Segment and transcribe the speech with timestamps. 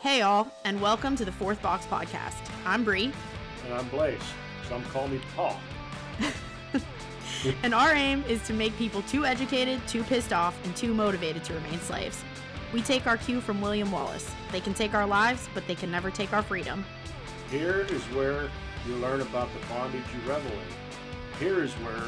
[0.00, 2.36] Hey, all, and welcome to the Fourth Box Podcast.
[2.64, 3.12] I'm Bree,
[3.64, 4.20] And I'm Blaze.
[4.68, 5.58] Some call me Paul.
[7.64, 11.42] and our aim is to make people too educated, too pissed off, and too motivated
[11.44, 12.22] to remain slaves.
[12.72, 14.30] We take our cue from William Wallace.
[14.52, 16.84] They can take our lives, but they can never take our freedom.
[17.50, 18.48] Here is where
[18.86, 21.40] you learn about the bondage you revel in.
[21.40, 22.04] Here is where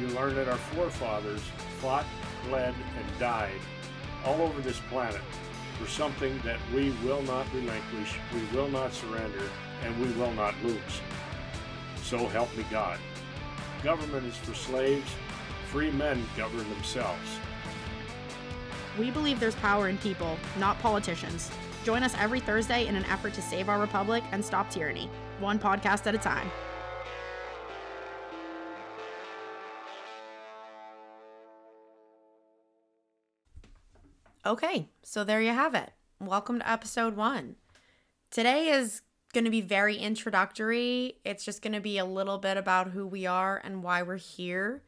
[0.00, 1.42] you learn that our forefathers
[1.78, 2.06] fought,
[2.48, 3.60] bled, and died
[4.24, 5.20] all over this planet
[5.78, 9.48] for something that we will not relinquish, we will not surrender,
[9.84, 11.00] and we will not lose.
[12.02, 12.98] So help me God.
[13.82, 15.10] Government is for slaves,
[15.70, 17.38] free men govern themselves.
[18.98, 21.50] We believe there's power in people, not politicians.
[21.84, 25.58] Join us every Thursday in an effort to save our republic and stop tyranny, one
[25.58, 26.50] podcast at a time.
[34.46, 35.90] Okay, so there you have it.
[36.20, 37.56] Welcome to episode one.
[38.30, 39.00] Today is
[39.32, 41.14] going to be very introductory.
[41.24, 44.18] It's just going to be a little bit about who we are and why we're
[44.18, 44.82] here.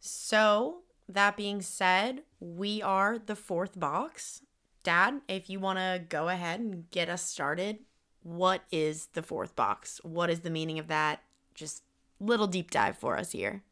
[0.00, 0.78] So,
[1.08, 4.42] that being said, we are the fourth box.
[4.82, 7.78] Dad, if you want to go ahead and get us started,
[8.24, 10.00] what is the fourth box?
[10.02, 11.22] What is the meaning of that?
[11.54, 11.84] Just
[12.18, 13.62] little deep dive for us here.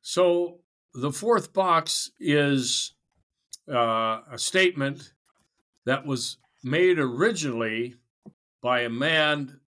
[0.00, 0.58] So,
[0.92, 2.94] the fourth box is
[3.70, 5.12] uh, a statement
[5.84, 7.96] that was made originally
[8.62, 9.60] by a man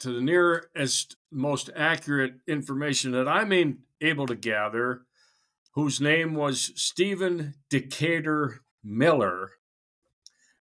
[0.00, 5.02] to the nearest most accurate information that I'm able to gather,
[5.72, 9.52] whose name was Stephen Decatur Miller.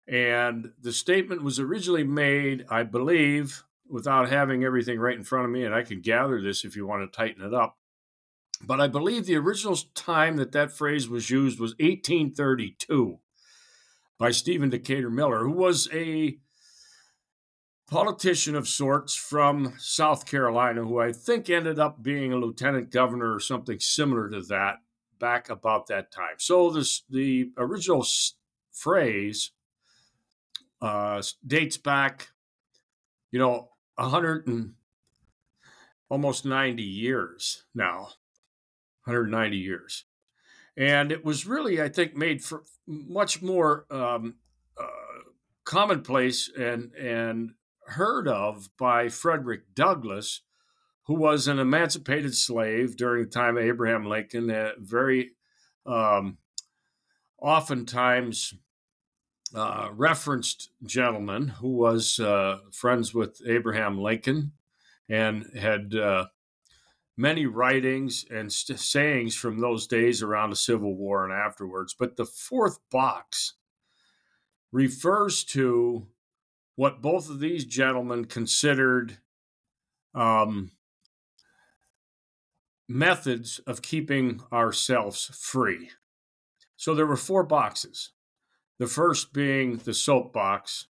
[0.07, 5.51] And the statement was originally made, I believe, without having everything right in front of
[5.51, 7.79] me, and I can gather this if you want to tighten it up.
[8.63, 13.19] But I believe the original time that that phrase was used was 1832
[14.19, 16.39] by Stephen Decatur Miller, who was a
[17.89, 23.35] politician of sorts from South Carolina, who I think ended up being a lieutenant governor
[23.35, 24.77] or something similar to that
[25.19, 26.37] back about that time.
[26.39, 28.07] So this the original
[28.73, 29.53] phrase
[30.81, 32.29] uh, dates back,
[33.31, 34.75] you know, a hundred and
[36.09, 38.11] almost ninety years now,
[39.09, 40.05] 190 years,
[40.77, 44.37] and it was really, I think, made for much more um,
[44.79, 45.31] uh,
[45.65, 47.53] commonplace and and
[47.87, 50.43] heard of by Frederick Douglass,
[51.05, 55.31] who was an emancipated slave during the time of Abraham Lincoln, a very
[55.87, 56.39] um,
[57.41, 58.55] oftentimes
[59.55, 64.53] uh, referenced gentleman who was uh, friends with Abraham Lincoln
[65.09, 66.27] and had uh,
[67.19, 71.95] many writings and st- sayings from those days around the Civil War and afterwards.
[71.99, 73.55] But the fourth box
[74.71, 76.07] refers to
[76.77, 79.19] what both of these gentlemen considered
[80.15, 80.71] um,
[82.89, 85.91] methods of keeping ourselves free.
[86.77, 88.13] So there were four boxes.
[88.79, 90.87] The first being the soap box,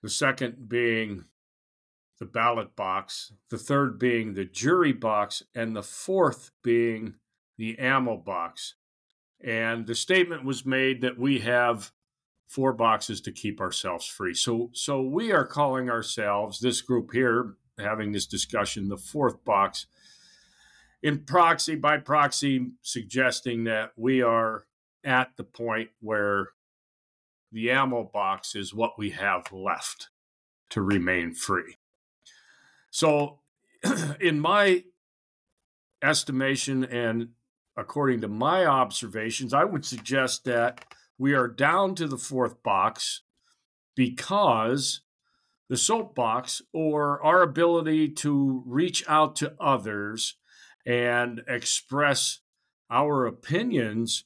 [0.00, 1.24] the second being
[2.22, 7.14] the ballot box, the third being the jury box, and the fourth being
[7.58, 8.76] the ammo box.
[9.44, 11.90] And the statement was made that we have
[12.46, 14.34] four boxes to keep ourselves free.
[14.34, 19.86] So so we are calling ourselves this group here having this discussion the fourth box
[21.02, 24.66] in proxy by proxy suggesting that we are
[25.02, 26.50] at the point where
[27.50, 30.10] the ammo box is what we have left
[30.70, 31.78] to remain free.
[32.92, 33.40] So,
[34.20, 34.84] in my
[36.02, 37.30] estimation and
[37.74, 40.84] according to my observations, I would suggest that
[41.16, 43.22] we are down to the fourth box
[43.96, 45.00] because
[45.70, 50.36] the soapbox or our ability to reach out to others
[50.84, 52.40] and express
[52.90, 54.24] our opinions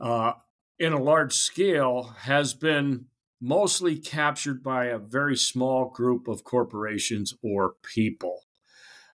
[0.00, 0.32] uh,
[0.80, 3.06] in a large scale has been
[3.40, 8.42] mostly captured by a very small group of corporations or people.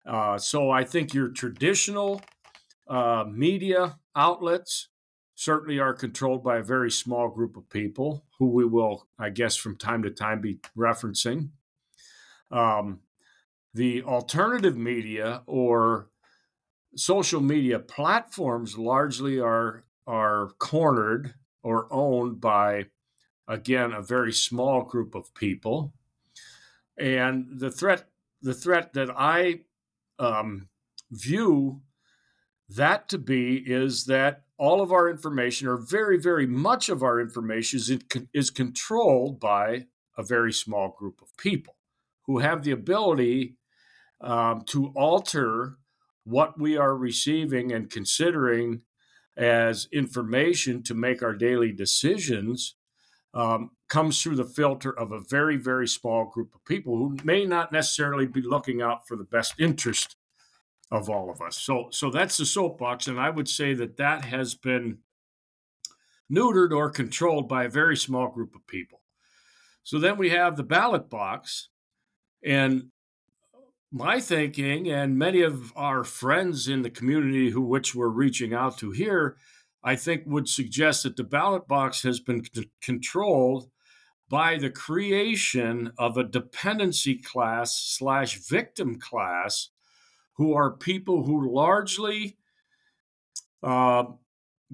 [0.05, 2.21] Uh, so I think your traditional
[2.87, 4.89] uh, media outlets
[5.35, 9.55] certainly are controlled by a very small group of people who we will, I guess,
[9.55, 11.51] from time to time be referencing.
[12.51, 12.99] Um,
[13.73, 16.09] the alternative media or
[16.95, 22.87] social media platforms largely are are cornered or owned by
[23.49, 25.91] again a very small group of people.
[26.97, 28.07] And the threat
[28.41, 29.59] the threat that i
[30.17, 30.69] um,
[31.11, 31.81] view
[32.69, 37.19] that to be is that all of our information, or very, very much of our
[37.19, 37.97] information, is,
[38.33, 39.85] is controlled by
[40.17, 41.75] a very small group of people
[42.23, 43.55] who have the ability
[44.21, 45.77] um, to alter
[46.25, 48.81] what we are receiving and considering
[49.37, 52.75] as information to make our daily decisions
[53.33, 57.45] um, comes through the filter of a very, very small group of people who may
[57.45, 60.15] not necessarily be looking out for the best interest
[60.91, 61.57] of all of us.
[61.57, 64.99] So, so that's the soapbox, and I would say that that has been
[66.31, 69.01] neutered or controlled by a very small group of people.
[69.83, 71.69] So then we have the ballot box,
[72.43, 72.89] and
[73.91, 78.77] my thinking, and many of our friends in the community who which we're reaching out
[78.79, 79.37] to here,
[79.83, 83.69] I think would suggest that the ballot box has been c- controlled
[84.29, 89.69] by the creation of a dependency class slash victim class
[90.33, 92.37] who are people who largely
[93.63, 94.03] uh,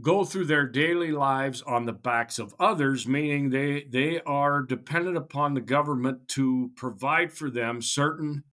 [0.02, 5.18] go through their daily lives on the backs of others, meaning they, they are dependent
[5.18, 8.44] upon the government to provide for them certain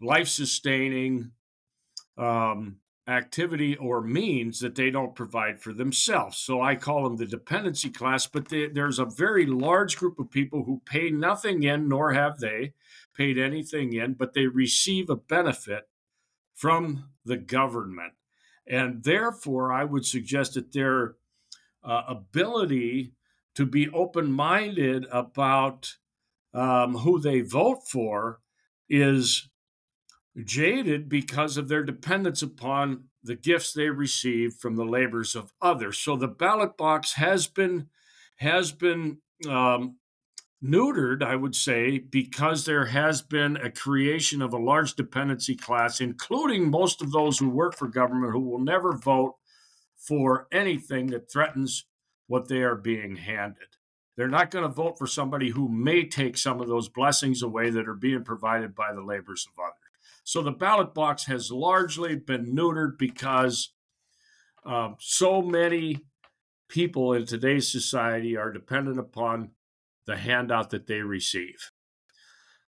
[0.00, 1.30] life sustaining
[2.18, 6.38] um, activity or means that they don't provide for themselves.
[6.38, 10.30] So I call them the dependency class, but they, there's a very large group of
[10.30, 12.72] people who pay nothing in, nor have they
[13.14, 15.88] paid anything in, but they receive a benefit
[16.54, 18.14] from the government.
[18.66, 21.16] And therefore, I would suggest that their
[21.82, 23.12] uh, ability
[23.54, 25.96] to be open minded about
[26.54, 28.40] um, who they vote for
[28.88, 29.48] is
[30.42, 35.98] jaded because of their dependence upon the gifts they receive from the labors of others.
[35.98, 37.88] So the ballot box has been
[38.36, 39.96] has been um,
[40.62, 46.00] neutered, I would say, because there has been a creation of a large dependency class,
[46.00, 49.36] including most of those who work for government who will never vote
[49.96, 51.86] for anything that threatens
[52.26, 53.68] what they are being handed.
[54.16, 57.70] They're not going to vote for somebody who may take some of those blessings away
[57.70, 59.83] that are being provided by the labors of others.
[60.24, 63.72] So the ballot box has largely been neutered because
[64.64, 65.98] um, so many
[66.68, 69.50] people in today's society are dependent upon
[70.06, 71.70] the handout that they receive.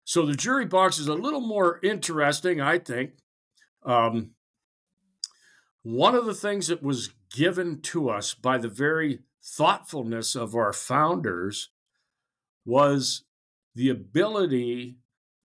[0.05, 3.13] So the jury box is a little more interesting, I think.
[3.85, 4.31] Um,
[5.83, 10.73] one of the things that was given to us by the very thoughtfulness of our
[10.73, 11.71] founders
[12.65, 13.25] was
[13.75, 14.99] the ability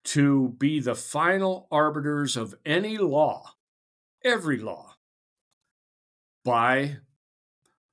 [0.06, 3.56] to be the final arbiters of any law,
[4.24, 4.96] every law,
[6.44, 6.98] by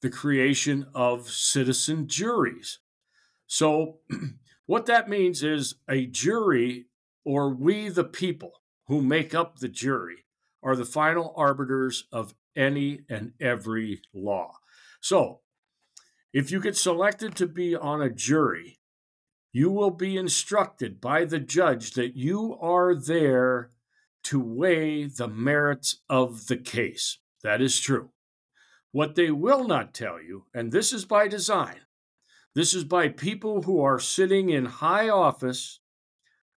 [0.03, 2.81] the creation of citizen juries.
[3.47, 3.99] So,
[4.67, 6.87] what that means is a jury,
[7.25, 8.53] or we the people
[8.88, 10.25] who make up the jury,
[10.62, 14.53] are the final arbiters of any and every law.
[15.00, 15.41] So,
[16.32, 18.79] if you get selected to be on a jury,
[19.53, 23.71] you will be instructed by the judge that you are there
[24.25, 27.19] to weigh the merits of the case.
[27.43, 28.11] That is true.
[28.93, 31.81] What they will not tell you, and this is by design,
[32.55, 35.81] this is by people who are sitting in high office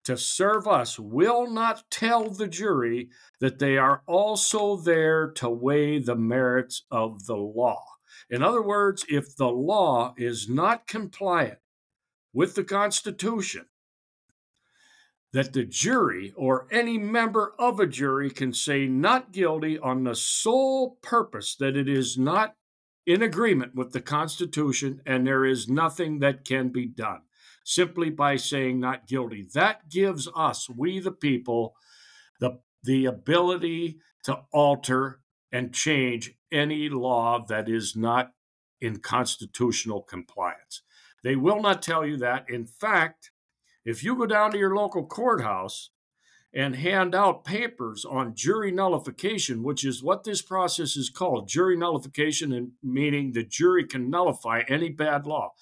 [0.04, 3.10] to serve us, will not tell the jury
[3.40, 7.82] that they are also there to weigh the merits of the law.
[8.30, 11.60] In other words, if the law is not compliant
[12.34, 13.66] with the Constitution,
[15.32, 20.16] that the jury or any member of a jury can say not guilty on the
[20.16, 22.56] sole purpose that it is not
[23.06, 27.22] in agreement with the Constitution, and there is nothing that can be done
[27.66, 29.48] simply by saying not guilty.
[29.54, 31.76] That gives us, we the people,
[32.40, 35.20] the, the ability to alter
[35.52, 38.32] and change any law that is not
[38.80, 40.83] in constitutional compliance.
[41.24, 42.50] They will not tell you that.
[42.50, 43.32] In fact,
[43.86, 45.90] if you go down to your local courthouse
[46.54, 51.76] and hand out papers on jury nullification, which is what this process is called jury
[51.76, 55.54] nullification, and meaning the jury can nullify any bad law.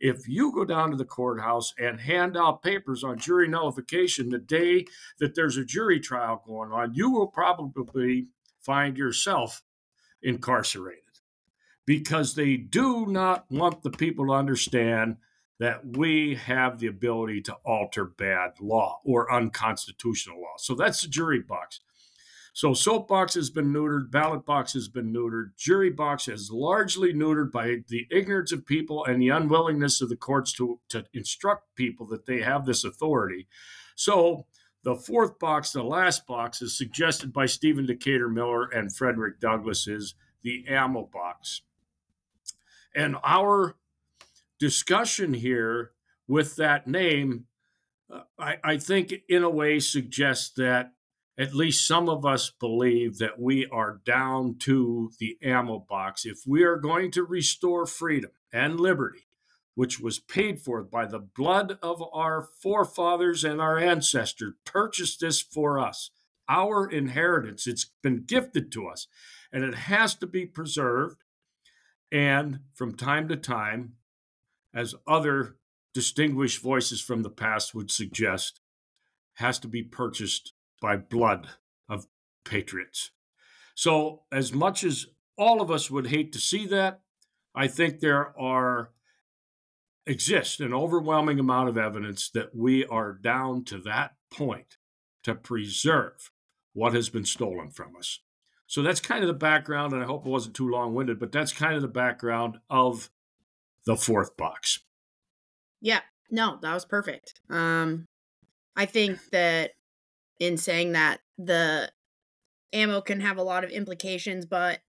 [0.00, 4.38] If you go down to the courthouse and hand out papers on jury nullification the
[4.38, 4.86] day
[5.20, 8.26] that there's a jury trial going on, you will probably
[8.60, 9.62] find yourself
[10.22, 11.01] incarcerated
[11.86, 15.16] because they do not want the people to understand
[15.60, 20.54] that we have the ability to alter bad law or unconstitutional law.
[20.58, 21.80] So that's the jury box.
[22.54, 27.50] So soapbox has been neutered, ballot box has been neutered, jury box is largely neutered
[27.50, 32.06] by the ignorance of people and the unwillingness of the courts to, to instruct people
[32.08, 33.46] that they have this authority.
[33.94, 34.46] So
[34.84, 39.86] The fourth box, the last box, is suggested by Stephen Decatur Miller and Frederick Douglass,
[39.86, 41.62] is the ammo box.
[42.94, 43.76] And our
[44.58, 45.92] discussion here
[46.28, 47.46] with that name,
[48.12, 50.92] uh, I, I think, in a way, suggests that
[51.38, 56.26] at least some of us believe that we are down to the ammo box.
[56.26, 59.26] If we are going to restore freedom and liberty,
[59.74, 65.40] which was paid for by the blood of our forefathers and our ancestors, purchased this
[65.40, 66.10] for us,
[66.48, 67.66] our inheritance.
[67.66, 69.06] It's been gifted to us,
[69.50, 71.16] and it has to be preserved.
[72.12, 73.94] And from time to time,
[74.74, 75.56] as other
[75.94, 78.60] distinguished voices from the past would suggest,
[79.36, 81.48] has to be purchased by blood
[81.88, 82.06] of
[82.44, 83.10] patriots.
[83.74, 85.06] So, as much as
[85.38, 87.00] all of us would hate to see that,
[87.54, 88.90] I think there are
[90.06, 94.76] exists an overwhelming amount of evidence that we are down to that point
[95.22, 96.30] to preserve
[96.74, 98.20] what has been stolen from us.
[98.72, 101.30] So that's kind of the background, and I hope it wasn't too long winded, but
[101.30, 103.10] that's kind of the background of
[103.84, 104.78] the fourth box.
[105.82, 106.00] Yeah,
[106.30, 107.38] no, that was perfect.
[107.50, 108.06] Um,
[108.74, 109.72] I think that
[110.40, 111.92] in saying that the
[112.72, 114.80] ammo can have a lot of implications, but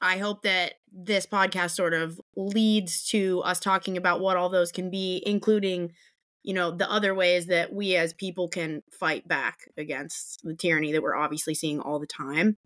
[0.00, 4.72] I hope that this podcast sort of leads to us talking about what all those
[4.72, 5.92] can be, including,
[6.42, 10.92] you know, the other ways that we as people can fight back against the tyranny
[10.92, 12.56] that we're obviously seeing all the time.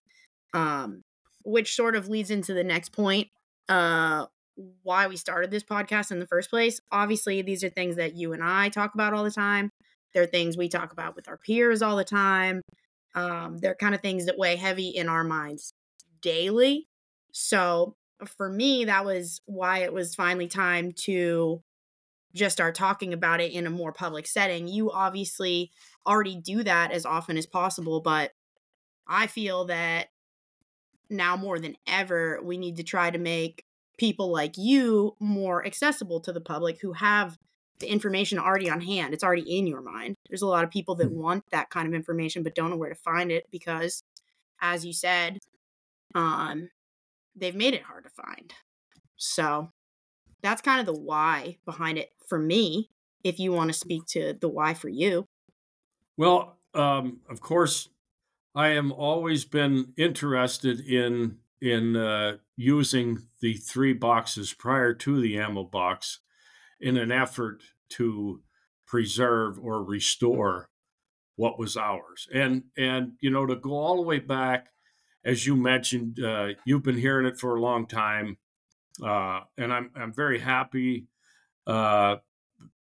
[0.55, 1.03] Um,
[1.45, 3.29] which sort of leads into the next point,
[3.69, 4.27] uh,
[4.83, 6.81] why we started this podcast in the first place.
[6.91, 9.71] Obviously, these are things that you and I talk about all the time.
[10.15, 12.63] They're things we talk about with our peers all the time.
[13.15, 15.73] Um, they're kind of things that weigh heavy in our minds
[16.21, 16.87] daily.
[17.33, 17.97] So
[18.37, 21.63] for me, that was why it was finally time to
[22.35, 24.69] just start talking about it in a more public setting.
[24.69, 25.71] You obviously
[26.07, 28.33] already do that as often as possible, but
[29.07, 30.09] I feel that
[31.13, 33.65] now more than ever, we need to try to make
[33.99, 37.39] people like you more accessible to the public who have
[37.79, 39.13] the information already on hand.
[39.13, 40.17] It's already in your mind.
[40.29, 41.17] There's a lot of people that mm.
[41.17, 44.03] want that kind of information but don't know where to find it because,
[44.61, 45.39] as you said,
[46.15, 46.71] um,
[47.37, 48.53] they've made it hard to find.
[49.17, 49.71] So
[50.43, 52.89] that's kind of the why behind it for me.
[53.25, 55.29] If you want to speak to the why for you.
[56.17, 57.89] Well, um, of course,
[58.55, 65.39] I am always been interested in in uh, using the three boxes prior to the
[65.39, 66.19] ammo box
[66.81, 68.43] in an effort to
[68.87, 70.69] preserve or restore
[71.37, 72.29] what was ours.
[72.33, 74.69] And and you know to go all the way back
[75.25, 78.39] as you mentioned, uh, you've been hearing it for a long time,
[79.03, 81.07] uh, and I'm I'm very happy
[81.67, 82.17] uh,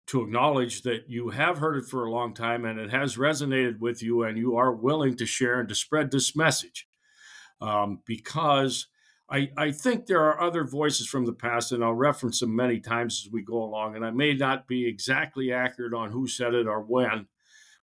[0.07, 3.79] to acknowledge that you have heard it for a long time and it has resonated
[3.79, 6.87] with you, and you are willing to share and to spread this message
[7.61, 8.87] um, because.
[9.29, 12.79] I, I think there are other voices from the past, and I'll reference them many
[12.79, 13.97] times as we go along.
[13.97, 17.27] And I may not be exactly accurate on who said it or when,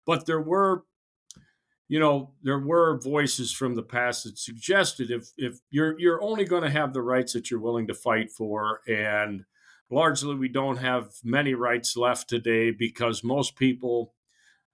[0.05, 0.85] but there were
[1.93, 6.45] you know, there were voices from the past that suggested if if you're you're only
[6.45, 9.43] going to have the rights that you're willing to fight for, and
[9.89, 14.13] largely we don't have many rights left today because most people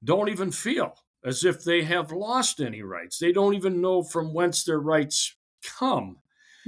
[0.03, 3.19] don't even feel as if they have lost any rights.
[3.19, 5.35] They don't even know from whence their rights
[5.77, 6.17] come.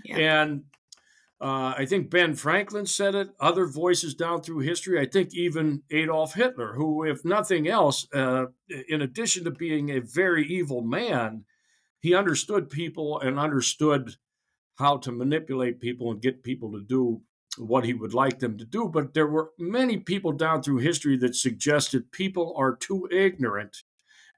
[0.04, 0.18] Yeah.
[0.18, 0.64] And
[1.40, 5.00] uh, I think Ben Franklin said it, other voices down through history.
[5.00, 8.46] I think even Adolf Hitler, who, if nothing else, uh,
[8.88, 11.46] in addition to being a very evil man,
[12.00, 14.16] he understood people and understood
[14.76, 17.22] how to manipulate people and get people to do
[17.58, 18.88] what he would like them to do.
[18.88, 23.84] But there were many people down through history that suggested people are too ignorant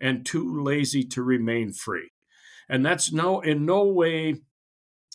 [0.02, 2.12] and too lazy to remain free.
[2.68, 4.42] And that's no in no way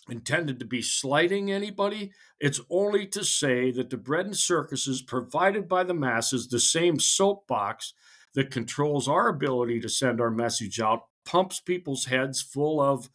[0.09, 2.11] intended to be slighting anybody.
[2.39, 6.99] It's only to say that the bread and circuses provided by the masses, the same
[6.99, 7.93] soapbox
[8.33, 13.09] that controls our ability to send our message out, pumps people's heads full of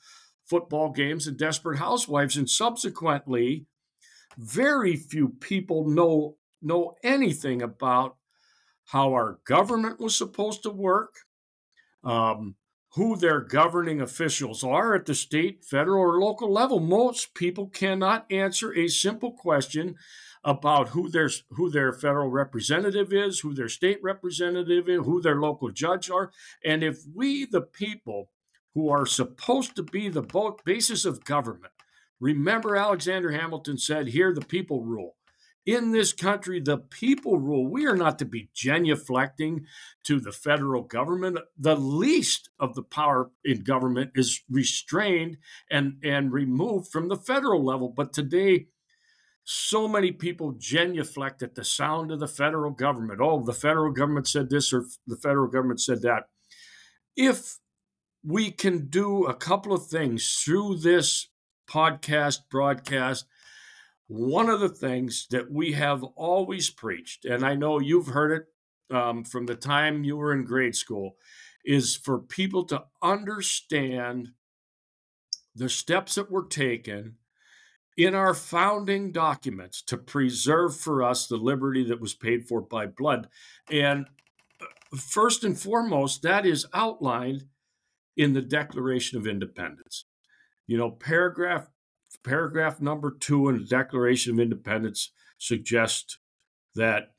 [0.44, 3.66] football games and desperate housewives, and subsequently,
[4.38, 8.16] very few people know know anything about
[8.86, 11.14] how our government was supposed to work.
[12.02, 12.56] Um,
[12.94, 16.78] who their governing officials are at the state, federal, or local level.
[16.78, 19.96] Most people cannot answer a simple question
[20.44, 25.40] about who their who their federal representative is, who their state representative is, who their
[25.40, 26.30] local judge are,
[26.64, 28.30] and if we, the people,
[28.74, 31.72] who are supposed to be the basis of government,
[32.20, 35.16] remember Alexander Hamilton said, "Here the people rule."
[35.66, 37.66] in this country, the people rule.
[37.66, 39.64] We are not to be genuflecting
[40.04, 41.38] to the federal government.
[41.58, 45.38] The least of the power in government is restrained
[45.70, 47.88] and, and removed from the federal level.
[47.88, 48.66] But today,
[49.44, 53.20] so many people genuflect at the sound of the federal government.
[53.22, 56.24] Oh, the federal government said this or the federal government said that.
[57.16, 57.58] If
[58.22, 61.28] we can do a couple of things through this
[61.66, 63.26] podcast broadcast
[64.06, 68.94] one of the things that we have always preached, and I know you've heard it
[68.94, 71.16] um, from the time you were in grade school,
[71.64, 74.32] is for people to understand
[75.54, 77.16] the steps that were taken
[77.96, 82.86] in our founding documents to preserve for us the liberty that was paid for by
[82.86, 83.28] blood.
[83.70, 84.06] And
[84.60, 87.44] uh, first and foremost, that is outlined
[88.16, 90.04] in the Declaration of Independence.
[90.66, 91.68] You know, paragraph
[92.22, 96.18] paragraph number two in the Declaration of Independence suggests
[96.74, 97.14] that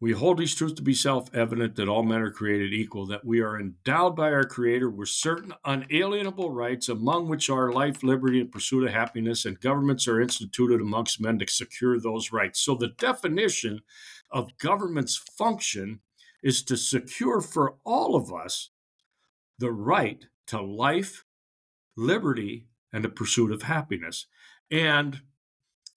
[0.00, 3.24] we hold these truths to be self evident that all men are created equal, that
[3.24, 8.40] we are endowed by our Creator with certain unalienable rights, among which are life, liberty,
[8.40, 12.60] and pursuit of happiness, and governments are instituted amongst men to secure those rights.
[12.60, 13.80] So, the definition
[14.30, 16.00] of government's function
[16.42, 18.70] is to secure for all of us
[19.58, 21.26] the right to life,
[21.96, 24.26] liberty, and the pursuit of happiness.
[24.70, 25.20] And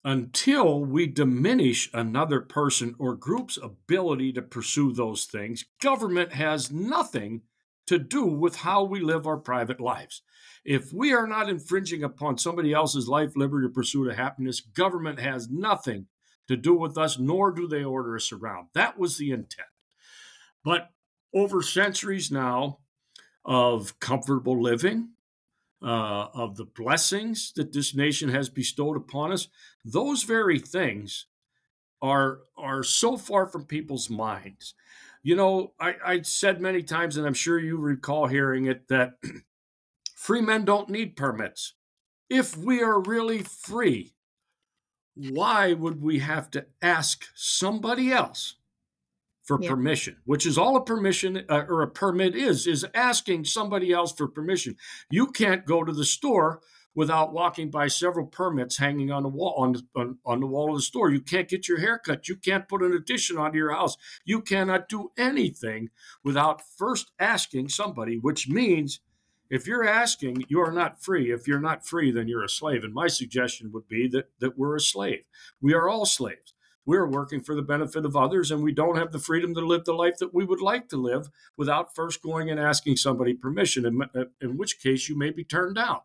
[0.04, 7.42] until we diminish another person or group's ability to pursue those things, government has nothing
[7.88, 10.22] to do with how we live our private lives.
[10.66, 15.20] If we are not infringing upon somebody else's life, liberty, or pursuit of happiness, government
[15.20, 16.08] has nothing
[16.48, 18.68] to do with us, nor do they order us around.
[18.74, 19.68] That was the intent.
[20.64, 20.90] But
[21.34, 22.80] over centuries now
[23.46, 25.10] of comfortable living,
[25.84, 29.48] uh, of the blessings that this nation has bestowed upon us,
[29.84, 31.26] those very things
[32.02, 34.76] are are so far from people's minds.
[35.24, 39.14] You know, I, I said many times, and I'm sure you recall hearing it, that
[40.16, 41.76] free men don't need permits.
[42.30, 44.16] If we are really free,
[45.16, 48.56] why would we have to ask somebody else
[49.44, 49.70] for yeah.
[49.70, 54.12] permission, which is all a permission uh, or a permit is, is asking somebody else
[54.14, 54.78] for permission.
[55.10, 56.62] You can't go to the store
[56.96, 60.78] without walking by several permits hanging on the wall on, on, on the wall of
[60.78, 61.10] the store.
[61.10, 62.30] You can't get your hair cut.
[62.30, 63.98] You can't put an addition onto your house.
[64.24, 65.90] You cannot do anything
[66.24, 69.00] without first asking somebody, which means
[69.50, 71.32] if you're asking, you are not free.
[71.32, 72.84] If you're not free, then you're a slave.
[72.84, 75.24] And my suggestion would be that that we're a slave.
[75.62, 76.53] We are all slaves.
[76.86, 79.86] We're working for the benefit of others, and we don't have the freedom to live
[79.86, 83.86] the life that we would like to live without first going and asking somebody permission,
[83.86, 86.02] in, uh, in which case you may be turned down.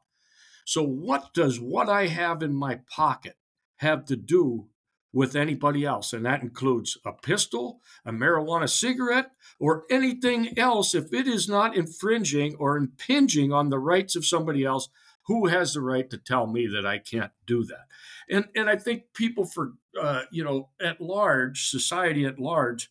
[0.64, 3.37] So, what does what I have in my pocket
[3.77, 4.69] have to do
[5.12, 6.12] with anybody else?
[6.12, 10.95] And that includes a pistol, a marijuana cigarette, or anything else.
[10.95, 14.91] If it is not infringing or impinging on the rights of somebody else,
[15.29, 17.87] who has the right to tell me that I can't do that?
[18.31, 22.91] And and I think people for uh, you know at large, society at large,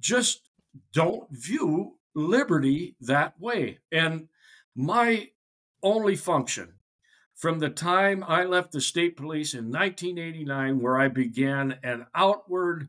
[0.00, 0.42] just
[0.92, 3.78] don't view liberty that way.
[3.92, 4.28] And
[4.74, 5.28] my
[5.82, 6.74] only function
[7.34, 12.88] from the time I left the state police in 1989, where I began an outward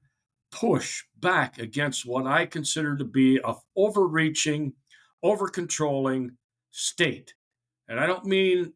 [0.52, 4.74] push back against what I consider to be a overreaching,
[5.22, 6.32] over controlling
[6.72, 7.36] state.
[7.88, 8.74] And I don't mean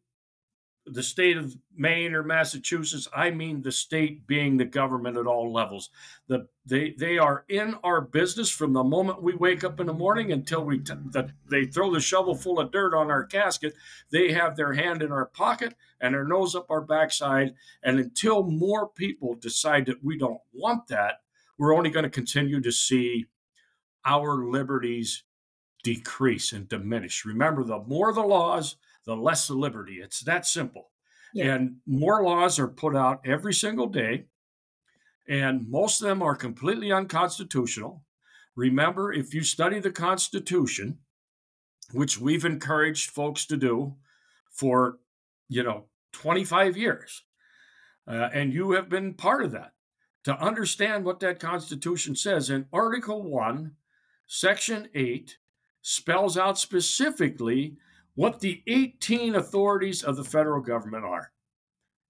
[0.86, 3.08] the state of Maine or Massachusetts.
[3.14, 5.90] I mean the state being the government at all levels.
[6.28, 9.94] The, they they are in our business from the moment we wake up in the
[9.94, 13.74] morning until we t- the, they throw the shovel full of dirt on our casket.
[14.10, 17.54] They have their hand in our pocket and their nose up our backside.
[17.82, 21.20] And until more people decide that we don't want that,
[21.56, 23.26] we're only going to continue to see
[24.04, 25.24] our liberties
[25.82, 27.24] decrease and diminish.
[27.24, 30.00] Remember, the more the laws, the less the liberty.
[30.02, 30.90] It's that simple.
[31.34, 31.54] Yeah.
[31.54, 34.26] And more laws are put out every single day,
[35.28, 38.04] and most of them are completely unconstitutional.
[38.56, 40.98] Remember, if you study the Constitution,
[41.92, 43.96] which we've encouraged folks to do
[44.50, 44.98] for,
[45.48, 47.22] you know, 25 years,
[48.06, 49.72] uh, and you have been part of that,
[50.24, 53.72] to understand what that Constitution says in Article 1,
[54.26, 55.36] Section 8,
[55.82, 57.76] spells out specifically
[58.14, 61.32] what the 18 authorities of the federal government are.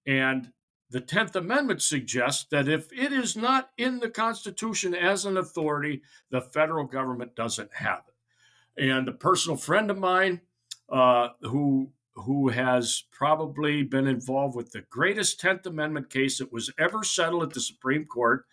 [0.05, 0.51] And
[0.91, 6.01] the 10th Amendment suggests that if it is not in the Constitution as an authority,
[6.29, 8.83] the federal government doesn't have it.
[8.83, 10.41] And a personal friend of mine
[10.89, 16.71] uh, who who has probably been involved with the greatest 10th Amendment case that was
[16.79, 18.45] ever settled at the Supreme Court,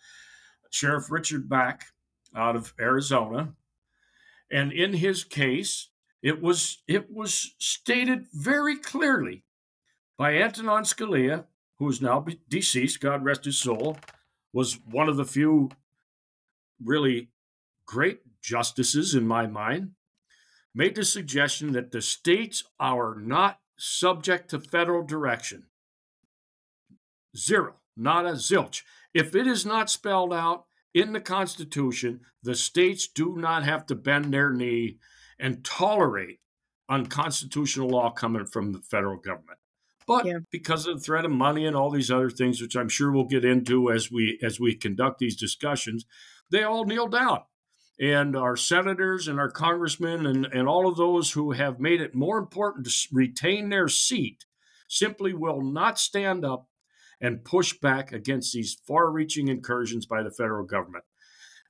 [0.69, 1.85] Sheriff Richard Mack
[2.35, 3.53] out of Arizona.
[4.51, 5.89] And in his case,
[6.23, 9.43] it was it was stated very clearly
[10.17, 11.45] by Antonin Scalia,
[11.77, 13.97] who is now deceased, God rest his soul,
[14.53, 15.69] was one of the few
[16.81, 17.29] really
[17.85, 19.91] great justices in my mind,
[20.73, 25.65] made the suggestion that the states are not subject to federal direction.
[27.35, 28.83] Zero, not a zilch.
[29.13, 33.95] If it is not spelled out in the Constitution, the states do not have to
[33.95, 34.99] bend their knee
[35.39, 36.39] and tolerate
[36.89, 39.59] unconstitutional law coming from the federal government.
[40.05, 40.39] But yeah.
[40.51, 43.23] because of the threat of money and all these other things, which I'm sure we'll
[43.23, 46.05] get into as we as we conduct these discussions,
[46.51, 47.41] they all kneel down.
[47.99, 52.15] And our senators and our congressmen and, and all of those who have made it
[52.15, 54.45] more important to retain their seat
[54.87, 56.67] simply will not stand up
[57.21, 61.05] and push back against these far reaching incursions by the federal government.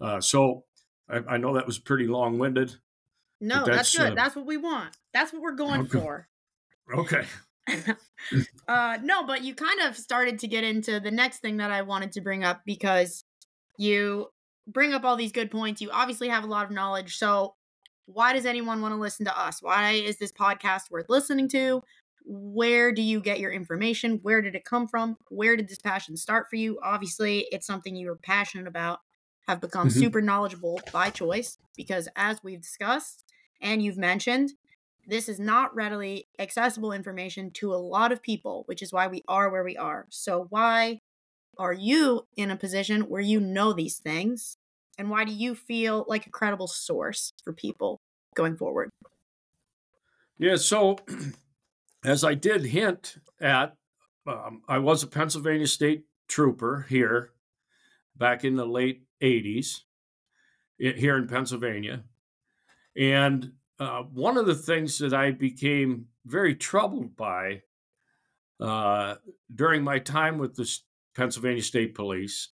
[0.02, 0.64] Uh, so
[1.10, 2.78] I, I, know that was pretty long winded.
[3.44, 4.12] No, that's, that's, good.
[4.14, 4.96] Uh, that's what we want.
[5.14, 6.00] That's what we're going okay.
[6.00, 6.28] for.
[6.96, 7.24] Okay.
[8.70, 11.82] uh, no, but you kind of started to get into the next thing that I
[11.82, 13.26] wanted to bring up because
[13.78, 14.30] you
[14.66, 15.82] bring up all these good points.
[15.82, 17.18] You obviously have a lot of knowledge.
[17.18, 17.56] So,
[18.06, 19.62] why does anyone want to listen to us?
[19.62, 21.84] Why is this podcast worth listening to?
[22.26, 24.20] Where do you get your information?
[24.22, 25.18] Where did it come from?
[25.30, 26.80] Where did this passion start for you?
[26.82, 29.00] Obviously, it's something you are passionate about,
[29.48, 30.00] have become mm-hmm.
[30.00, 33.26] super knowledgeable by choice, because as we've discussed
[33.64, 34.54] and you've mentioned,
[35.08, 39.24] this is not readily accessible information to a lot of people, which is why we
[39.28, 40.06] are where we are.
[40.10, 41.00] So, why
[41.58, 44.58] are you in a position where you know these things?
[44.98, 48.00] And why do you feel like a credible source for people
[48.36, 48.90] going forward?
[50.38, 51.00] Yeah, so
[52.06, 53.76] as I did hint at,
[54.28, 57.32] um, I was a Pennsylvania State Trooper here
[58.16, 59.82] back in the late 80s
[60.78, 62.04] here in Pennsylvania.
[62.98, 67.62] And uh, one of the things that I became very troubled by
[68.60, 69.16] uh,
[69.54, 70.70] during my time with the
[71.16, 72.50] Pennsylvania State Police,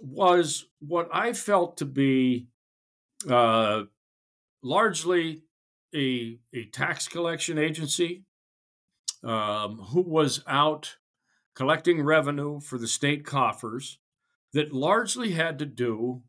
[0.00, 2.48] was what I felt to be
[3.28, 3.82] uh,
[4.62, 5.42] largely
[5.94, 8.24] a, a tax collection agency
[9.22, 10.96] um, who was out
[11.54, 13.98] collecting revenue for the state coffers
[14.52, 16.22] that largely had to do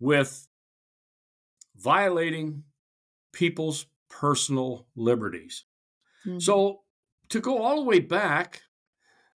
[0.00, 0.48] with
[1.76, 2.64] violating
[3.32, 5.64] people's personal liberties.
[6.26, 6.38] Mm-hmm.
[6.38, 6.80] So,
[7.30, 8.62] to go all the way back,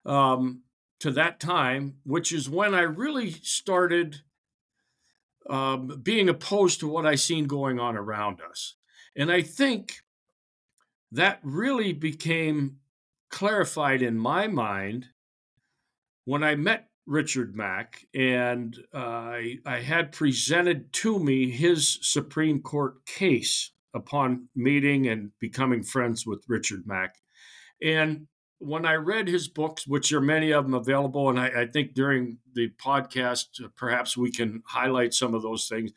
[0.05, 0.61] um,
[0.99, 4.21] to that time, which is when I really started
[5.49, 8.75] um, being opposed to what I seen going on around us.
[9.15, 10.01] And I think
[11.11, 12.77] that really became
[13.29, 15.07] clarified in my mind
[16.25, 22.61] when I met Richard Mack and uh, I, I had presented to me his Supreme
[22.61, 27.15] Court case upon meeting and becoming friends with Richard Mack.
[27.81, 28.27] And
[28.59, 31.93] when I read his books, which are many of them available, and I, I think
[31.93, 35.91] during the podcast, uh, perhaps we can highlight some of those things.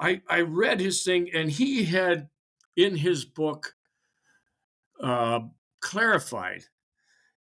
[0.00, 2.28] I, I read his thing, and he had
[2.76, 3.74] in his book
[5.02, 5.40] uh,
[5.80, 6.62] clarified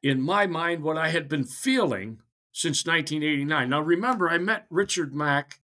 [0.01, 2.19] in my mind what I had been feeling
[2.59, 3.69] since 1989.
[3.69, 5.61] Now, remember, I met Richard Mack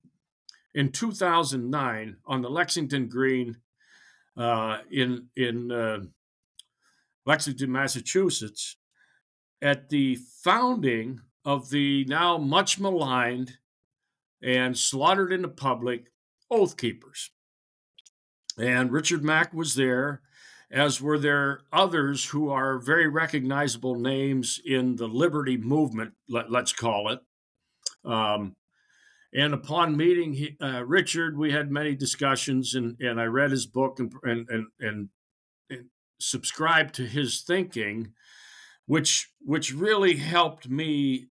[0.74, 3.58] in 2009 on the Lexington Green
[4.38, 5.98] uh, in in uh,
[7.26, 8.76] Lexington, Massachusetts,
[9.60, 13.58] at the founding of the now much maligned
[14.42, 16.10] and slaughtered in the public
[16.50, 17.32] Oath Keepers.
[18.58, 20.22] And Richard Mack was there,
[20.70, 26.72] as were there others who are very recognizable names in the liberty movement, let, us
[26.72, 27.20] call it.
[28.04, 28.56] Um,
[29.32, 33.98] and upon meeting uh, Richard, we had many discussions, and, and I read his book
[33.98, 35.08] and, and, and, and
[36.18, 38.12] subscribe to his thinking,
[38.86, 41.28] which which really helped me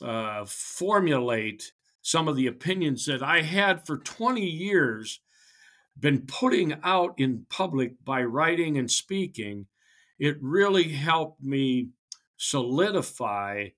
[0.00, 5.20] uh, formulate some of the opinions that I had for 20 years
[5.98, 9.66] been putting out in public by writing and speaking.
[10.18, 11.88] It really helped me
[12.36, 13.68] solidify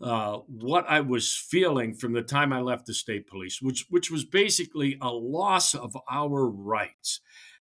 [0.00, 4.10] uh, what I was feeling from the time I left the state police, which which
[4.10, 7.20] was basically a loss of our rights.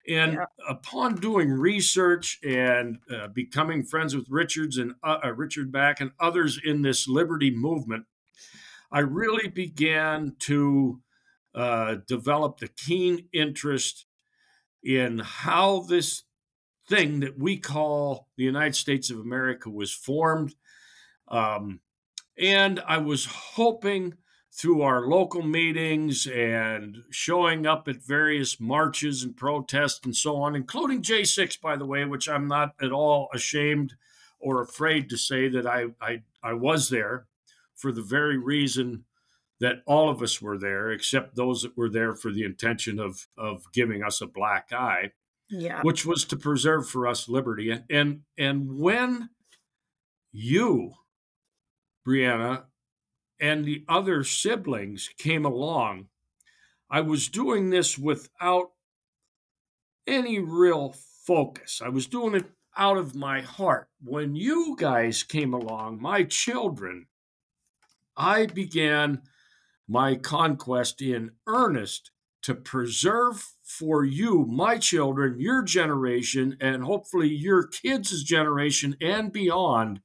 [0.08, 0.46] And yeah.
[0.68, 6.10] upon doing research and uh, becoming friends with Richards and uh, uh, Richard Mack and
[6.18, 8.06] others in this liberty movement,
[8.90, 11.00] I really began to
[11.54, 14.06] uh, develop the keen interest
[14.82, 16.24] in how this
[16.88, 20.54] thing that we call the United States of America was formed.
[21.28, 21.80] Um,
[22.38, 24.14] and I was hoping
[24.54, 30.54] through our local meetings and showing up at various marches and protests and so on,
[30.54, 33.94] including J6, by the way, which I'm not at all ashamed
[34.38, 37.26] or afraid to say that I, I, I was there
[37.74, 39.04] for the very reason
[39.62, 43.28] that all of us were there, except those that were there for the intention of,
[43.38, 45.12] of giving us a black eye,
[45.48, 45.80] yeah.
[45.82, 47.70] which was to preserve for us liberty.
[47.70, 49.30] And, and, and when
[50.32, 50.94] you,
[52.04, 52.64] Brianna,
[53.38, 56.08] and the other siblings came along,
[56.90, 58.72] I was doing this without
[60.08, 61.80] any real focus.
[61.84, 62.46] I was doing it
[62.76, 63.88] out of my heart.
[64.02, 67.06] When you guys came along, my children,
[68.16, 69.22] I began
[69.88, 72.10] my conquest in earnest
[72.42, 80.00] to preserve for you, my children, your generation, and hopefully your kids' generation and beyond,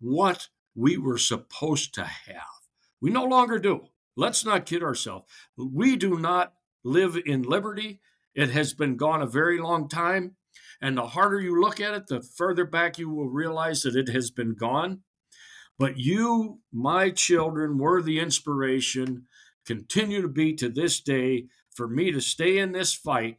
[0.00, 2.42] what we were supposed to have.
[3.00, 3.86] We no longer do.
[4.16, 5.26] Let's not kid ourselves.
[5.56, 8.00] We do not live in liberty.
[8.34, 10.36] It has been gone a very long time.
[10.80, 14.08] And the harder you look at it, the further back you will realize that it
[14.08, 15.02] has been gone.
[15.80, 19.24] But you, my children, were the inspiration,
[19.64, 23.38] continue to be to this day for me to stay in this fight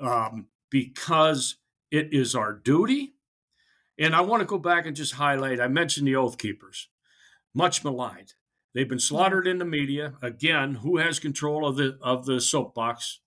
[0.00, 1.56] um, because
[1.90, 3.14] it is our duty.
[3.98, 6.88] And I want to go back and just highlight I mentioned the Oath Keepers,
[7.52, 8.34] much maligned.
[8.72, 10.14] They've been slaughtered in the media.
[10.22, 13.18] Again, who has control of the of the soapbox?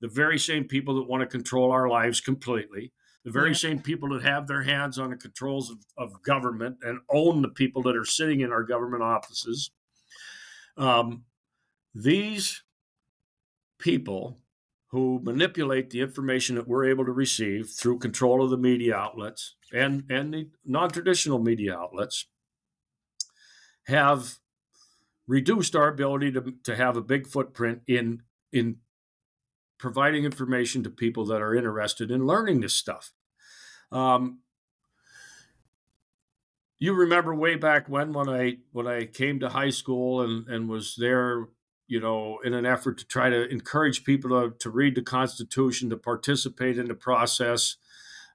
[0.00, 2.92] The very same people that want to control our lives completely.
[3.24, 3.56] The very yeah.
[3.56, 7.48] same people that have their hands on the controls of, of government and own the
[7.48, 9.70] people that are sitting in our government offices.
[10.76, 11.24] Um,
[11.94, 12.62] these
[13.78, 14.38] people
[14.90, 19.56] who manipulate the information that we're able to receive through control of the media outlets
[19.72, 22.26] and, and the non traditional media outlets
[23.86, 24.38] have
[25.26, 28.76] reduced our ability to, to have a big footprint in in
[29.78, 33.12] providing information to people that are interested in learning this stuff.
[33.92, 34.40] Um,
[36.78, 40.68] you remember way back when when I when I came to high school and and
[40.68, 41.48] was there,
[41.86, 45.90] you know, in an effort to try to encourage people to to read the Constitution,
[45.90, 47.76] to participate in the process,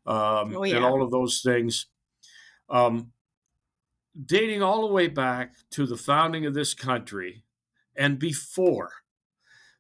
[0.06, 0.78] um, oh, yeah.
[0.78, 1.88] and all of those things.
[2.70, 3.12] Um,
[4.26, 7.44] dating all the way back to the founding of this country
[7.96, 8.92] and before.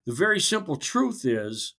[0.06, 1.76] The very simple truth is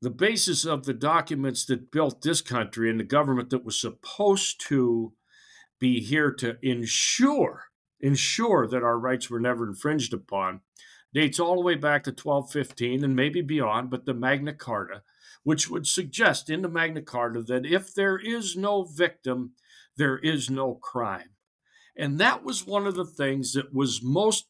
[0.00, 4.60] the basis of the documents that built this country and the government that was supposed
[4.68, 5.12] to
[5.78, 7.64] be here to ensure
[8.00, 10.60] ensure that our rights were never infringed upon
[11.14, 15.02] dates all the way back to 1215 and maybe beyond but the magna carta
[15.44, 19.52] which would suggest in the magna carta that if there is no victim
[19.96, 21.30] there is no crime.
[21.96, 24.46] And that was one of the things that was most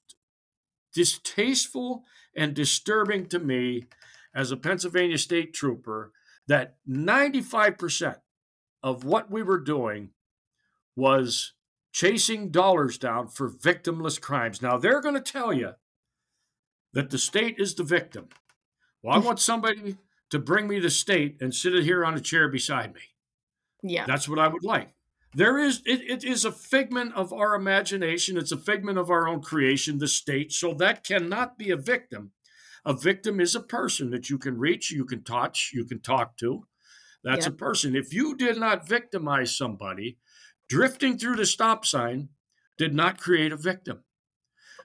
[0.92, 2.04] distasteful
[2.36, 3.84] and disturbing to me
[4.34, 6.12] as a Pennsylvania state trooper
[6.48, 8.16] that 95%
[8.82, 10.10] of what we were doing
[10.96, 11.52] was
[11.92, 14.62] chasing dollars down for victimless crimes.
[14.62, 15.72] Now, they're going to tell you
[16.92, 18.28] that the state is the victim.
[19.02, 19.96] Well, I want somebody
[20.30, 23.02] to bring me the state and sit here on a chair beside me.
[23.82, 24.06] Yeah.
[24.06, 24.94] That's what I would like.
[25.34, 28.36] There is it, it is a figment of our imagination.
[28.36, 30.52] It's a figment of our own creation, the state.
[30.52, 32.32] So that cannot be a victim.
[32.84, 36.36] A victim is a person that you can reach, you can touch, you can talk
[36.38, 36.66] to.
[37.24, 37.54] That's yep.
[37.54, 37.94] a person.
[37.94, 40.18] If you did not victimize somebody,
[40.68, 42.30] drifting through the stop sign
[42.76, 44.02] did not create a victim.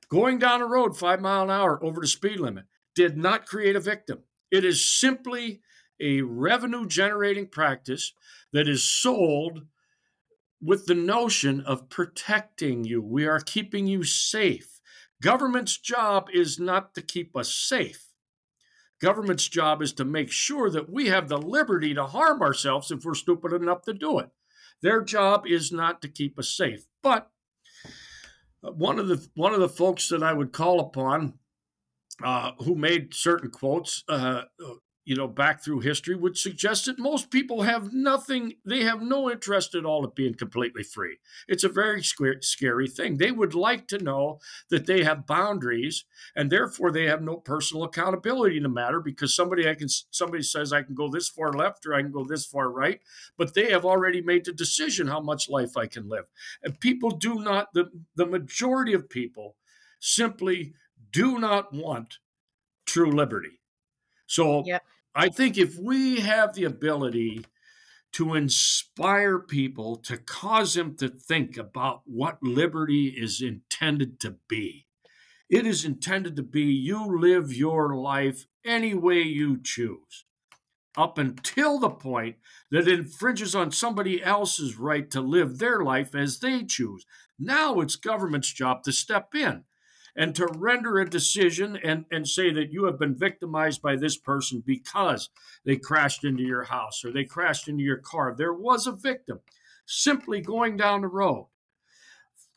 [0.09, 3.75] Going down a road five mile an hour over the speed limit did not create
[3.75, 4.19] a victim.
[4.51, 5.61] It is simply
[5.99, 8.13] a revenue generating practice
[8.53, 9.63] that is sold
[10.61, 13.01] with the notion of protecting you.
[13.01, 14.79] We are keeping you safe.
[15.21, 18.07] Government's job is not to keep us safe.
[18.99, 23.05] Government's job is to make sure that we have the liberty to harm ourselves if
[23.05, 24.29] we're stupid enough to do it.
[24.81, 26.85] Their job is not to keep us safe.
[27.03, 27.29] But
[28.63, 31.33] uh, one of the one of the folks that I would call upon,
[32.23, 34.43] uh, who made certain quotes, uh,
[35.07, 39.31] you know, back through history would suggest that most people have nothing, they have no
[39.31, 41.17] interest at all in being completely free.
[41.47, 43.15] It's a very scary thing.
[43.15, 46.03] They would like to know that they have boundaries
[46.35, 50.43] and therefore they have no personal accountability in the matter because somebody I can somebody
[50.43, 52.99] says I can go this far left or I can go this far right,
[53.37, 56.25] but they have already made the decision how much life I can live.
[56.61, 59.55] And people do not the, the majority of people
[60.01, 60.73] simply
[61.13, 62.17] do not want
[62.85, 63.61] true liberty.
[64.25, 64.83] So yep.
[65.15, 67.45] I think if we have the ability
[68.13, 74.87] to inspire people, to cause them to think about what liberty is intended to be.
[75.49, 80.25] It is intended to be you live your life any way you choose,
[80.97, 82.37] up until the point
[82.71, 87.05] that it infringes on somebody else's right to live their life as they choose.
[87.39, 89.63] Now it's government's job to step in
[90.17, 94.17] and to render a decision and, and say that you have been victimized by this
[94.17, 95.29] person because
[95.63, 98.33] they crashed into your house or they crashed into your car.
[98.35, 99.39] There was a victim
[99.85, 101.47] simply going down the road.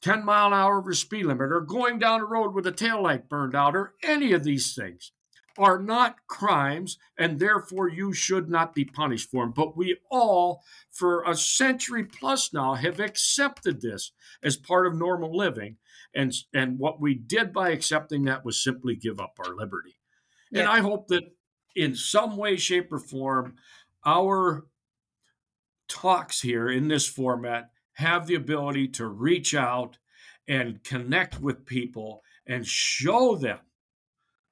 [0.01, 3.03] 10 mile an hour over speed limit or going down the road with a tail
[3.03, 5.12] light burned out or any of these things
[5.61, 9.53] are not crimes and therefore you should not be punished for them.
[9.55, 15.37] But we all, for a century plus now, have accepted this as part of normal
[15.37, 15.77] living.
[16.14, 19.99] And, and what we did by accepting that was simply give up our liberty.
[20.51, 20.61] Yeah.
[20.61, 21.25] And I hope that
[21.77, 23.57] in some way, shape, or form,
[24.05, 24.66] our
[25.88, 29.99] talks here in this format have the ability to reach out
[30.49, 33.59] and connect with people and show them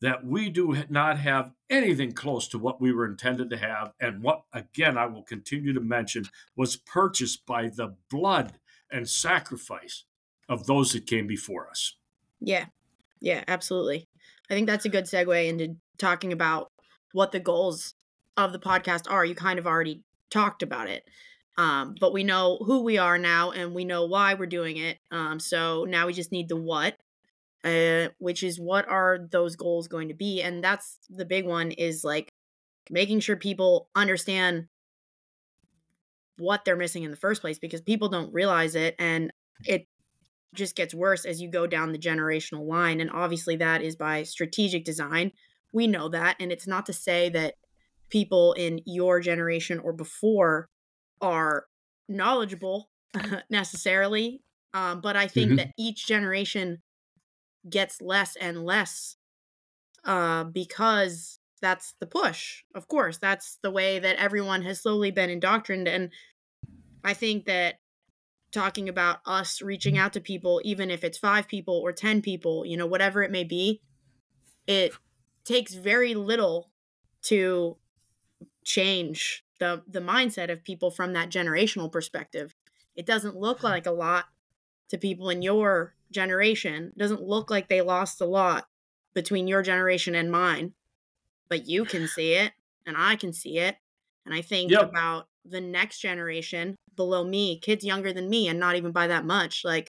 [0.01, 3.93] that we do not have anything close to what we were intended to have.
[4.01, 8.55] And what, again, I will continue to mention, was purchased by the blood
[8.91, 10.05] and sacrifice
[10.49, 11.97] of those that came before us.
[12.41, 12.67] Yeah.
[13.21, 14.07] Yeah, absolutely.
[14.49, 16.71] I think that's a good segue into talking about
[17.13, 17.95] what the goals
[18.37, 19.25] of the podcast are.
[19.25, 21.05] You kind of already talked about it.
[21.57, 24.99] Um, but we know who we are now and we know why we're doing it.
[25.11, 26.97] Um, so now we just need the what,
[27.65, 30.43] uh, which is what are those goals going to be?
[30.43, 32.33] And that's the big one is like
[32.91, 34.67] making sure people understand
[36.39, 38.95] what they're missing in the first place because people don't realize it.
[38.99, 39.33] And
[39.65, 39.87] it
[40.55, 43.01] just gets worse as you go down the generational line.
[43.01, 45.33] And obviously, that is by strategic design.
[45.73, 46.37] We know that.
[46.41, 47.55] And it's not to say that
[48.09, 50.69] people in your generation or before
[51.21, 51.67] are
[52.09, 52.89] knowledgeable
[53.51, 54.43] necessarily.
[54.73, 55.57] Um, but I think mm-hmm.
[55.57, 56.83] that each generation
[57.69, 59.17] gets less and less
[60.05, 62.63] uh, because that's the push.
[62.75, 65.89] Of course, that's the way that everyone has slowly been indoctrined.
[65.89, 66.11] And
[67.05, 67.81] I think that
[68.53, 72.65] talking about us reaching out to people, even if it's five people or 10 people,
[72.65, 73.81] you know, whatever it may be,
[74.67, 74.93] it
[75.45, 76.71] takes very little
[77.23, 77.77] to
[78.65, 82.55] change the the mindset of people from that generational perspective.
[82.95, 84.27] It doesn't look like a lot
[84.89, 86.93] to people in your generation.
[86.95, 88.67] It doesn't look like they lost a lot
[89.15, 90.73] between your generation and mine,
[91.49, 92.53] but you can see it
[92.87, 93.77] and I can see it.
[94.25, 94.83] And I think yep.
[94.89, 99.25] about the next generation below me, kids younger than me, and not even by that
[99.25, 99.91] much, like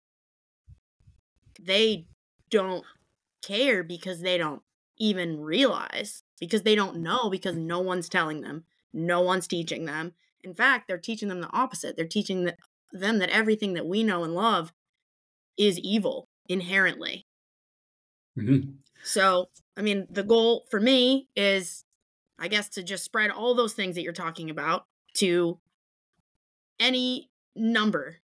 [1.60, 2.06] they
[2.50, 2.84] don't
[3.42, 4.62] care because they don't
[4.98, 10.12] even realize, because they don't know, because no one's telling them, no one's teaching them.
[10.44, 11.96] In fact, they're teaching them the opposite.
[11.96, 12.50] They're teaching
[12.92, 14.72] them that everything that we know and love
[15.60, 17.26] is evil inherently.
[18.36, 18.70] Mm-hmm.
[19.04, 21.84] So, I mean, the goal for me is,
[22.38, 25.58] I guess, to just spread all those things that you're talking about to
[26.80, 28.16] any number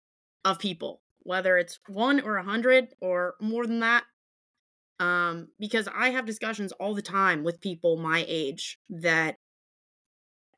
[0.47, 4.05] of people, whether it's one or a hundred or more than that.
[4.99, 9.37] Um, because I have discussions all the time with people my age that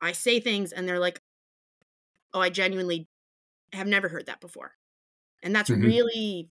[0.01, 1.19] I say things and they're like,
[2.33, 3.09] oh, I genuinely
[3.73, 4.71] have never heard that before.
[5.43, 5.83] And that's mm-hmm.
[5.83, 6.49] really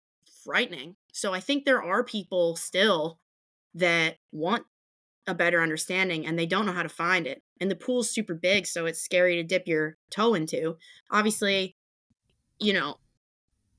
[0.44, 0.96] frightening.
[1.12, 3.18] So I think there are people still
[3.74, 4.64] that want
[5.26, 7.42] a better understanding and they don't know how to find it.
[7.60, 10.76] And the pool's super big, so it's scary to dip your toe into.
[11.10, 11.76] Obviously,
[12.58, 12.96] you know,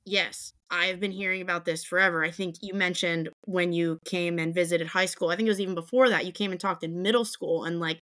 [0.06, 2.23] yes, I've been hearing about this forever.
[2.23, 5.30] I think you mentioned when you came and visited high school.
[5.30, 6.26] I think it was even before that.
[6.26, 7.99] You came and talked in middle school and like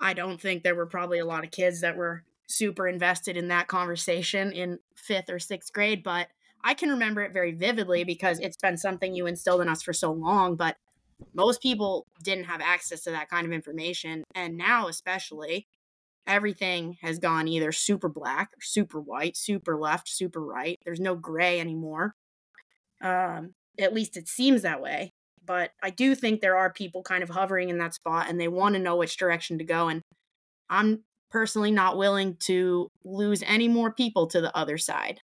[0.00, 3.48] I don't think there were probably a lot of kids that were super invested in
[3.48, 6.28] that conversation in 5th or 6th grade, but
[6.62, 9.92] I can remember it very vividly because it's been something you instilled in us for
[9.92, 10.76] so long, but
[11.34, 14.24] most people didn't have access to that kind of information.
[14.34, 15.66] And now, especially,
[16.26, 20.78] everything has gone either super black or super white, super left, super right.
[20.84, 22.14] There's no gray anymore.
[23.02, 25.12] Um, at least it seems that way.
[25.44, 28.48] But I do think there are people kind of hovering in that spot and they
[28.48, 29.88] want to know which direction to go.
[29.88, 30.02] And
[30.68, 35.20] I'm personally not willing to lose any more people to the other side.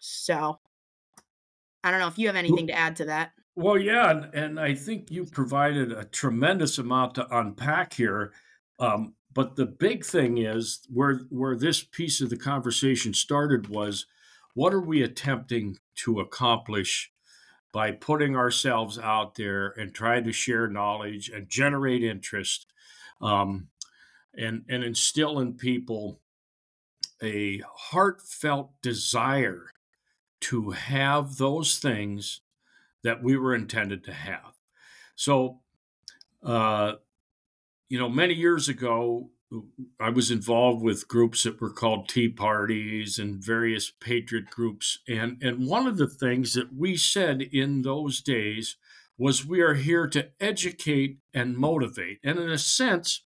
[0.00, 0.58] So
[1.82, 3.32] I don't know if you have anything to add to that.
[3.56, 8.32] Well, yeah, and, and I think you provided a tremendous amount to unpack here.
[8.78, 14.06] Um, but the big thing is where where this piece of the conversation started was
[14.54, 17.12] what are we attempting to accomplish
[17.72, 22.66] by putting ourselves out there and trying to share knowledge and generate interest
[23.20, 23.68] um,
[24.34, 26.20] and and instill in people
[27.22, 29.70] a heartfelt desire
[30.40, 32.40] to have those things
[33.02, 34.58] that we were intended to have.
[35.14, 35.60] So,
[36.42, 36.94] uh,
[37.88, 39.30] you know, many years ago,
[39.98, 45.00] I was involved with groups that were called Tea Parties and various patriot groups.
[45.08, 48.76] And, and one of the things that we said in those days
[49.18, 52.20] was we are here to educate and motivate.
[52.22, 53.22] And in a sense,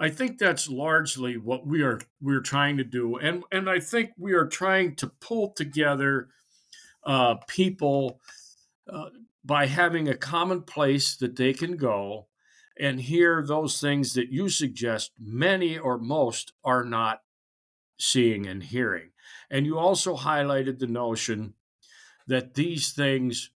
[0.00, 3.16] I think that's largely what we are we're trying to do.
[3.16, 6.28] And, and I think we are trying to pull together
[7.04, 8.20] uh, people
[8.92, 9.10] uh,
[9.44, 12.26] by having a common place that they can go
[12.78, 17.22] and hear those things that you suggest many or most are not
[17.98, 19.10] seeing and hearing.
[19.50, 21.54] And you also highlighted the notion
[22.26, 23.50] that these things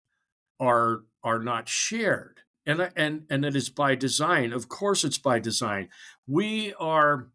[0.61, 2.38] are are not shared.
[2.69, 4.53] And and and it is by design.
[4.53, 5.89] Of course it's by design.
[6.27, 7.29] We are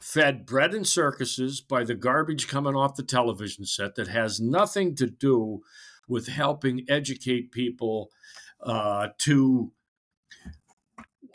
[0.00, 4.94] fed bread and circuses by the garbage coming off the television set that has nothing
[4.94, 5.62] to do
[6.06, 8.10] with helping educate people
[8.62, 9.72] uh, to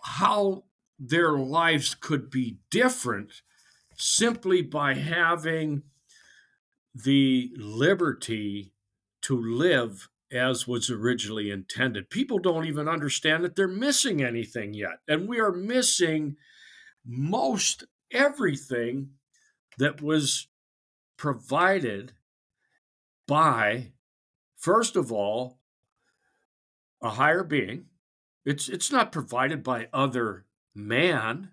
[0.03, 0.63] how
[0.97, 3.41] their lives could be different
[3.97, 5.84] simply by having
[6.95, 8.72] the liberty
[9.22, 12.09] to live as was originally intended.
[12.09, 14.99] People don't even understand that they're missing anything yet.
[15.07, 16.38] And we are missing
[17.05, 19.11] most everything
[19.77, 20.47] that was
[21.17, 22.13] provided
[23.27, 23.91] by,
[24.57, 25.59] first of all,
[27.01, 27.86] a higher being
[28.49, 31.51] it's it's not provided by other man.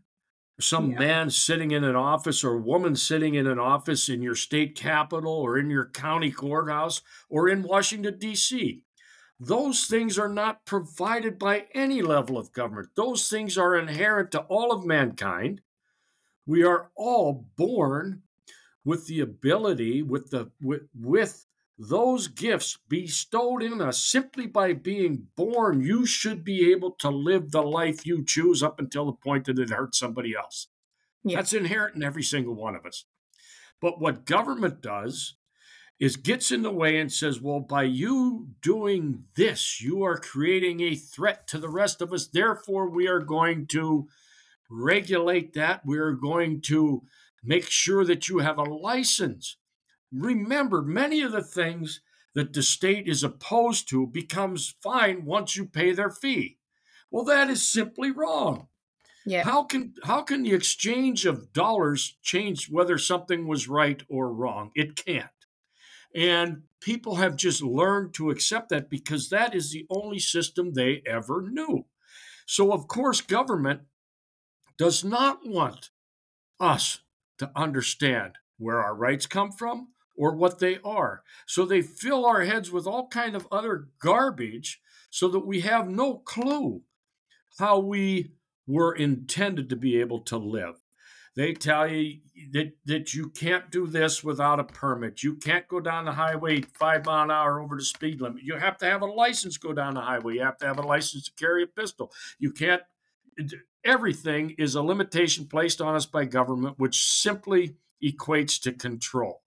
[0.59, 0.99] Some yeah.
[0.99, 5.33] man sitting in an office or woman sitting in an office in your state capital
[5.33, 8.83] or in your county courthouse or in Washington, D.C.
[9.39, 12.89] Those things are not provided by any level of government.
[12.97, 15.61] Those things are inherent to all of mankind.
[16.47, 18.23] We are all born
[18.85, 21.45] with the ability, with the with, with
[21.79, 27.51] those gifts bestowed in us simply by being born, you should be able to live
[27.51, 30.69] the life you choose up until the point that it hurts somebody else.
[31.23, 31.37] Yeah.
[31.37, 33.05] That's inherent in every single one of us.
[33.81, 35.35] But what government does
[35.99, 40.81] is gets in the way and says, well, by you doing this, you are creating
[40.81, 42.27] a threat to the rest of us.
[42.27, 44.09] Therefore, we are going to
[44.71, 45.85] regulate that.
[45.85, 47.03] We're going to
[47.43, 49.57] make sure that you have a license
[50.13, 52.01] remember many of the things
[52.35, 56.59] that the state is opposed to becomes fine once you pay their fee.
[57.11, 58.69] Well, that is simply wrong.
[59.25, 59.43] Yeah.
[59.43, 64.71] How can how can the exchange of dollars change whether something was right or wrong?
[64.75, 65.27] It can't.
[66.15, 71.03] And people have just learned to accept that because that is the only system they
[71.05, 71.87] ever knew.
[72.47, 73.81] So of course government
[74.79, 75.91] does not want
[76.61, 77.01] us
[77.39, 81.23] to understand where our rights come from, or what they are.
[81.47, 85.89] So they fill our heads with all kind of other garbage so that we have
[85.89, 86.83] no clue
[87.59, 88.33] how we
[88.67, 90.75] were intended to be able to live.
[91.37, 92.21] They tell you
[92.53, 95.23] that, that you can't do this without a permit.
[95.23, 98.43] You can't go down the highway five mile an hour over the speed limit.
[98.43, 100.35] You have to have a license go down the highway.
[100.35, 102.11] You have to have a license to carry a pistol.
[102.39, 102.83] You can't.
[103.85, 109.43] Everything is a limitation placed on us by government, which simply equates to control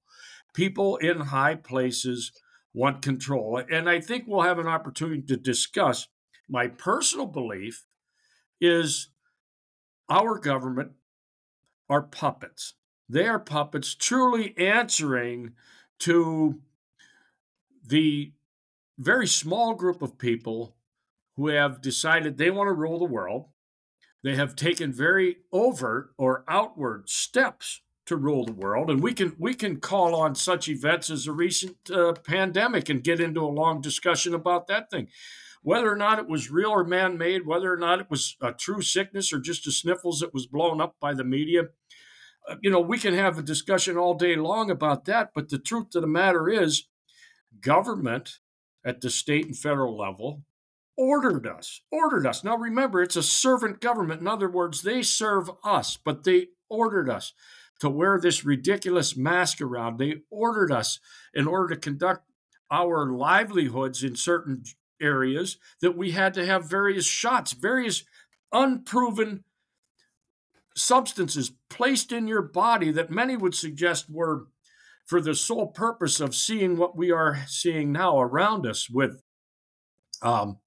[0.53, 2.31] people in high places
[2.73, 3.61] want control.
[3.69, 6.07] And I think we'll have an opportunity to discuss.
[6.47, 7.85] My personal belief
[8.61, 9.09] is
[10.09, 10.91] our government
[11.89, 12.75] are puppets.
[13.07, 15.53] They are puppets truly answering
[15.99, 16.61] to
[17.85, 18.33] the
[18.97, 20.75] very small group of people
[21.35, 23.45] who have decided they want to rule the world.
[24.23, 29.35] They have taken very overt or outward steps to rule the world, and we can
[29.39, 33.47] we can call on such events as a recent uh, pandemic and get into a
[33.47, 35.07] long discussion about that thing,
[35.61, 38.81] whether or not it was real or man-made, whether or not it was a true
[38.81, 41.63] sickness or just a sniffles that was blown up by the media.
[42.47, 45.59] Uh, you know, we can have a discussion all day long about that, but the
[45.59, 46.87] truth of the matter is,
[47.61, 48.39] government
[48.85, 50.43] at the state and federal level
[50.97, 52.43] ordered us ordered us.
[52.43, 54.19] Now remember it's a servant government.
[54.21, 57.33] In other words they serve us but they ordered us
[57.79, 59.97] to wear this ridiculous mask around.
[59.97, 60.99] They ordered us
[61.33, 62.25] in order to conduct
[62.71, 64.63] our livelihoods in certain
[65.01, 68.03] areas that we had to have various shots, various
[68.51, 69.43] unproven
[70.75, 74.47] substances placed in your body that many would suggest were
[75.05, 79.21] for the sole purpose of seeing what we are seeing now around us with
[80.21, 80.59] um,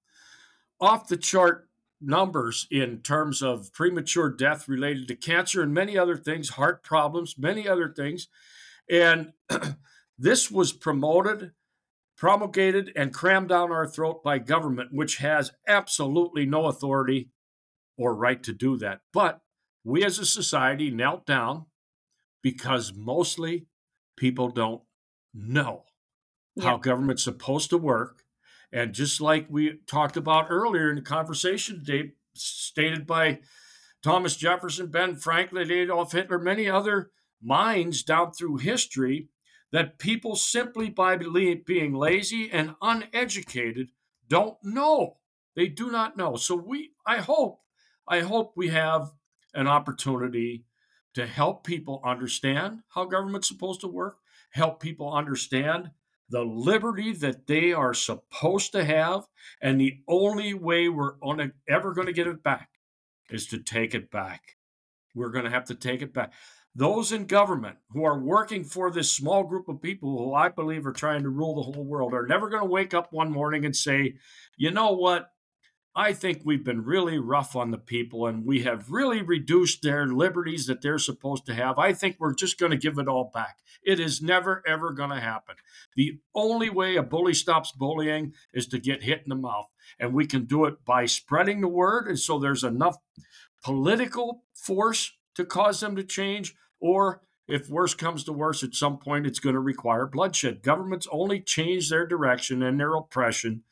[0.81, 1.69] off the chart
[2.03, 7.37] numbers in terms of premature death related to cancer and many other things, heart problems,
[7.37, 8.27] many other things.
[8.89, 9.33] And
[10.17, 11.51] this was promoted,
[12.17, 17.29] promulgated, and crammed down our throat by government, which has absolutely no authority
[17.97, 19.01] or right to do that.
[19.11, 19.41] But
[19.83, 21.65] we as a society knelt down
[22.41, 23.67] because mostly
[24.17, 24.81] people don't
[25.33, 25.83] know
[26.55, 26.65] yeah.
[26.65, 28.22] how government's supposed to work.
[28.73, 33.39] And just like we talked about earlier in the conversation today, stated by
[34.01, 39.29] Thomas Jefferson, Ben Franklin, Adolf Hitler, many other minds down through history,
[39.71, 43.89] that people simply by being lazy and uneducated
[44.27, 45.17] don't know.
[45.55, 46.35] They do not know.
[46.35, 47.59] So we, I hope,
[48.07, 49.11] I hope we have
[49.53, 50.65] an opportunity
[51.13, 54.17] to help people understand how government's supposed to work,
[54.49, 55.91] help people understand
[56.33, 59.27] the liberty that they are supposed to have.
[59.61, 61.13] And the only way we're
[61.69, 62.69] ever going to get it back
[63.29, 64.41] is to take it back.
[65.13, 66.33] We're going to have to take it back.
[66.73, 70.87] Those in government who are working for this small group of people who I believe
[70.87, 73.63] are trying to rule the whole world are never going to wake up one morning
[73.63, 74.15] and say,
[74.57, 75.29] you know what?
[75.95, 80.07] I think we've been really rough on the people and we have really reduced their
[80.07, 81.77] liberties that they're supposed to have.
[81.77, 83.59] I think we're just going to give it all back.
[83.83, 85.55] It is never, ever going to happen.
[85.95, 89.67] The only way a bully stops bullying is to get hit in the mouth.
[89.99, 92.07] And we can do it by spreading the word.
[92.07, 92.97] And so there's enough
[93.63, 96.55] political force to cause them to change.
[96.79, 100.63] Or if worse comes to worse, at some point it's going to require bloodshed.
[100.63, 103.63] Governments only change their direction and their oppression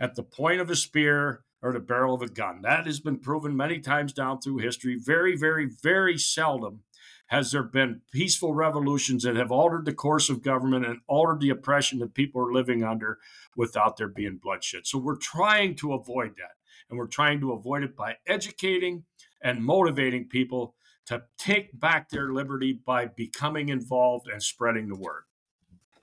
[0.00, 2.62] at the point of a spear or the barrel of a gun.
[2.62, 4.98] That has been proven many times down through history.
[4.98, 6.80] Very, very, very seldom
[7.26, 11.50] has there been peaceful revolutions that have altered the course of government and altered the
[11.50, 13.18] oppression that people are living under
[13.56, 14.84] without there being bloodshed.
[14.84, 16.56] So we're trying to avoid that.
[16.88, 19.04] And we're trying to avoid it by educating
[19.40, 20.74] and motivating people
[21.06, 25.22] to take back their liberty by becoming involved and spreading the word.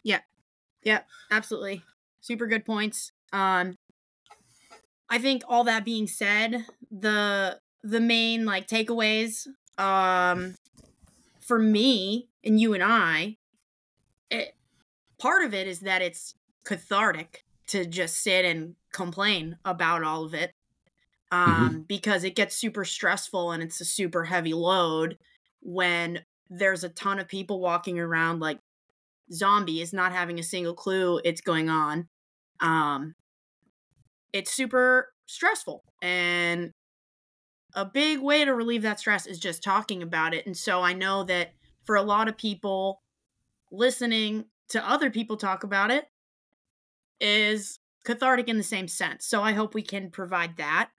[0.04, 0.22] Yeah.
[0.84, 1.84] Yeah, absolutely.
[2.22, 3.12] Super good points.
[3.34, 3.76] Um,
[5.10, 9.48] I think all that being said, the the main like takeaways
[9.78, 10.56] um
[11.40, 13.38] for me and you and I
[14.30, 14.56] it
[15.18, 16.36] part of it is that it's
[16.66, 20.54] cathartic to just sit and complain about all of it
[21.32, 21.52] mm-hmm.
[21.52, 21.82] um mm-hmm.
[21.82, 25.18] because it gets super stressful and it's a super heavy load
[25.62, 28.60] when there's a ton of people walking around like
[29.32, 32.08] zombies not having a single clue it's going on
[32.60, 33.14] um
[34.34, 35.84] it's super stressful.
[36.02, 36.72] And
[37.74, 40.46] a big way to relieve that stress is just talking about it.
[40.46, 41.54] And so I know that
[41.86, 43.02] for a lot of people,
[43.72, 46.06] listening to other people talk about it
[47.20, 49.26] is cathartic in the same sense.
[49.26, 50.90] So I hope we can provide that.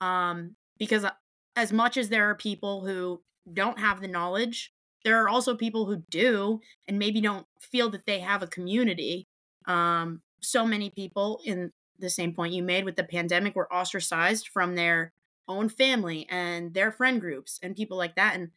[0.00, 1.10] Um, because uh,
[1.54, 3.22] as much as there are people who
[3.52, 4.72] don't have the knowledge,
[5.04, 9.26] there are also people who do and maybe don't feel that they have a community.
[9.66, 14.48] Um, so many people in the same point you made with the pandemic were ostracized
[14.48, 15.12] from their
[15.48, 18.50] own family and their friend groups and people like that and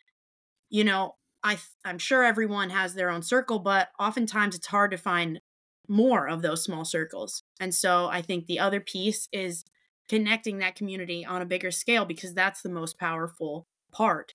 [0.70, 4.98] you know i i'm sure everyone has their own circle but oftentimes it's hard to
[4.98, 5.40] find
[5.88, 9.64] more of those small circles and so i think the other piece is
[10.08, 14.34] connecting that community on a bigger scale because that's the most powerful part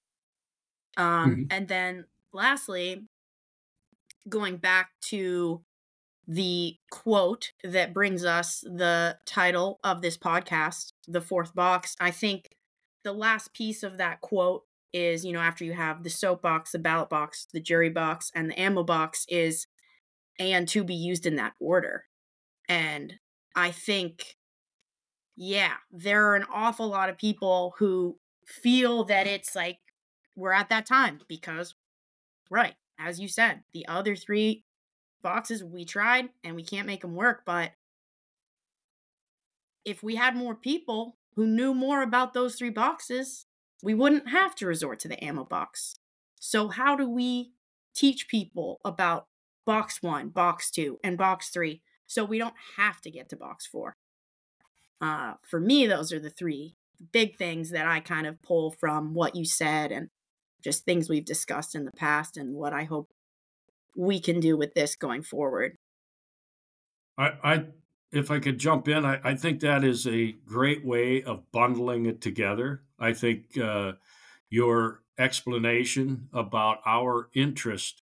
[0.96, 1.42] um mm-hmm.
[1.50, 3.04] and then lastly
[4.28, 5.60] going back to
[6.26, 11.94] the quote that brings us the title of this podcast, The Fourth Box.
[12.00, 12.56] I think
[13.02, 14.62] the last piece of that quote
[14.92, 18.50] is, you know, after you have the soapbox, the ballot box, the jury box, and
[18.50, 19.66] the ammo box, is
[20.38, 22.04] and to be used in that order.
[22.68, 23.14] And
[23.54, 24.36] I think,
[25.36, 29.78] yeah, there are an awful lot of people who feel that it's like
[30.36, 31.74] we're at that time because,
[32.50, 34.64] right, as you said, the other three
[35.24, 37.72] boxes we tried and we can't make them work but
[39.84, 43.46] if we had more people who knew more about those three boxes
[43.84, 45.96] we wouldn't have to resort to the ammo box.
[46.40, 47.52] So how do we
[47.94, 49.26] teach people about
[49.66, 53.66] box 1 box 2 and box 3 so we don't have to get to box
[53.66, 53.96] 4
[55.00, 56.74] uh, for me those are the three
[57.12, 60.10] big things that i kind of pull from what you said and
[60.62, 63.08] just things we've discussed in the past and what i hope
[63.96, 65.76] we can do with this going forward.
[67.16, 67.64] I, I
[68.12, 72.06] if I could jump in, I, I, think that is a great way of bundling
[72.06, 72.82] it together.
[72.98, 73.92] I think uh,
[74.50, 78.02] your explanation about our interest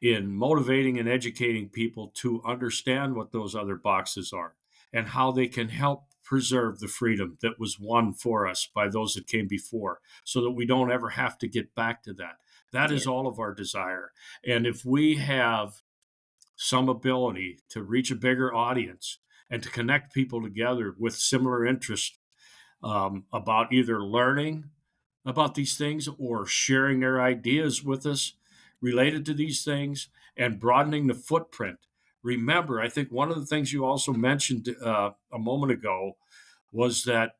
[0.00, 4.54] in motivating and educating people to understand what those other boxes are
[4.92, 9.14] and how they can help preserve the freedom that was won for us by those
[9.14, 12.36] that came before so that we don't ever have to get back to that.
[12.74, 12.96] That yeah.
[12.96, 14.10] is all of our desire.
[14.46, 15.80] And if we have
[16.56, 19.18] some ability to reach a bigger audience
[19.48, 22.18] and to connect people together with similar interests
[22.82, 24.70] um, about either learning
[25.24, 28.34] about these things or sharing their ideas with us
[28.82, 31.78] related to these things and broadening the footprint.
[32.22, 36.16] Remember, I think one of the things you also mentioned uh, a moment ago
[36.72, 37.36] was that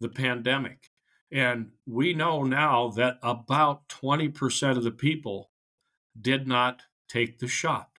[0.00, 0.90] the pandemic.
[1.34, 5.50] And we know now that about 20% of the people
[6.18, 7.90] did not take the shot.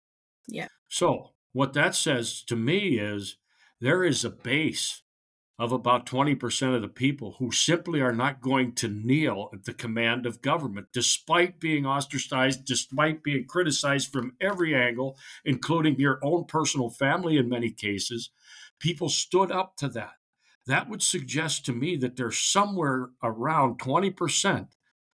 [0.46, 0.68] Yeah.
[0.88, 3.36] So, what that says to me is
[3.80, 5.02] there is a base
[5.58, 9.74] of about 20% of the people who simply are not going to kneel at the
[9.74, 16.44] command of government, despite being ostracized, despite being criticized from every angle, including your own
[16.44, 18.30] personal family in many cases.
[18.78, 20.14] People stood up to that.
[20.66, 24.68] That would suggest to me that there's somewhere around 20%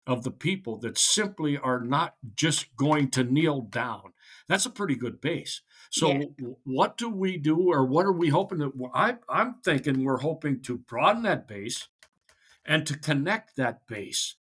[0.06, 4.14] of the people that simply are not just going to kneel down.
[4.48, 5.62] That's a pretty good base.
[5.92, 6.26] So, yeah.
[6.64, 8.90] what do we do, or what are we hoping to?
[8.94, 11.88] I, I'm thinking we're hoping to broaden that base
[12.66, 14.36] and to connect that base.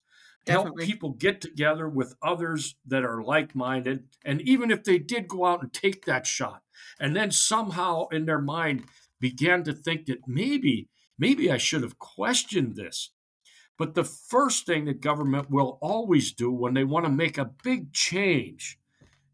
[0.45, 0.83] Definitely.
[0.83, 4.05] Help people get together with others that are like minded.
[4.23, 6.63] And even if they did go out and take that shot,
[6.99, 8.85] and then somehow in their mind
[9.19, 10.87] began to think that maybe,
[11.19, 13.11] maybe I should have questioned this.
[13.77, 17.51] But the first thing that government will always do when they want to make a
[17.63, 18.79] big change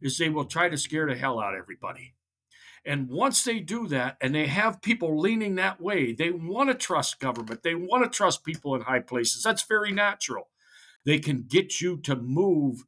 [0.01, 2.13] is they will try to scare the hell out of everybody.
[2.85, 6.75] And once they do that and they have people leaning that way, they want to
[6.75, 7.63] trust government.
[7.63, 9.41] They want to trust people in high places.
[9.41, 10.49] That's very natural.
[11.05, 12.83] They can get you to move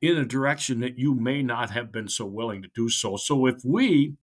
[0.00, 3.16] in a direction that you may not have been so willing to do so.
[3.16, 4.14] So if we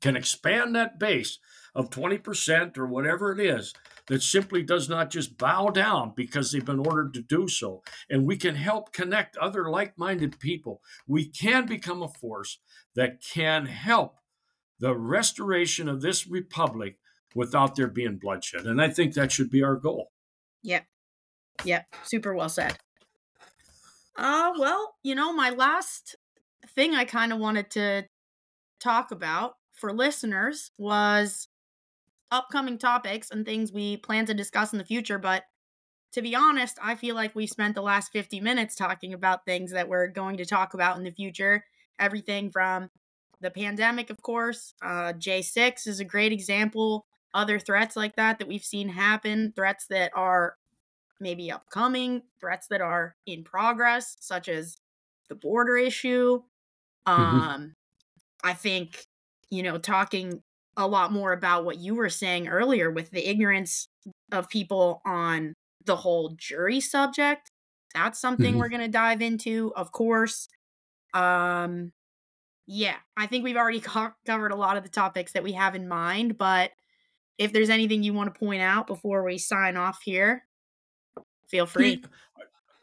[0.00, 1.38] can expand that base
[1.74, 3.74] of 20% or whatever it is
[4.06, 7.82] that simply does not just bow down because they've been ordered to do so.
[8.08, 10.82] And we can help connect other like minded people.
[11.06, 12.58] We can become a force
[12.94, 14.18] that can help
[14.78, 16.98] the restoration of this republic
[17.34, 18.66] without there being bloodshed.
[18.66, 20.12] And I think that should be our goal.
[20.62, 20.84] Yep.
[21.64, 21.86] Yep.
[22.04, 22.76] Super well said.
[24.16, 26.16] Uh, well, you know, my last
[26.74, 28.04] thing I kind of wanted to
[28.80, 31.48] talk about for listeners was
[32.34, 35.18] upcoming topics and things we plan to discuss in the future.
[35.18, 35.44] But
[36.12, 39.72] to be honest, I feel like we spent the last 50 minutes talking about things
[39.72, 41.64] that we're going to talk about in the future.
[41.98, 42.90] Everything from
[43.40, 44.74] the pandemic, of course.
[44.82, 47.06] Uh, J6 is a great example.
[47.32, 50.56] Other threats like that that we've seen happen, threats that are
[51.20, 54.76] maybe upcoming, threats that are in progress, such as
[55.28, 56.42] the border issue.
[57.06, 57.40] Mm-hmm.
[57.40, 57.74] Um,
[58.42, 59.06] I think,
[59.50, 60.42] you know, talking
[60.76, 63.88] a lot more about what you were saying earlier with the ignorance
[64.32, 65.54] of people on
[65.84, 67.50] the whole jury subject.
[67.94, 68.58] That's something mm-hmm.
[68.58, 70.48] we're going to dive into, of course.
[71.12, 71.92] Um
[72.66, 75.74] yeah, I think we've already co- covered a lot of the topics that we have
[75.74, 76.70] in mind, but
[77.38, 80.46] if there's anything you want to point out before we sign off here,
[81.48, 82.02] feel free.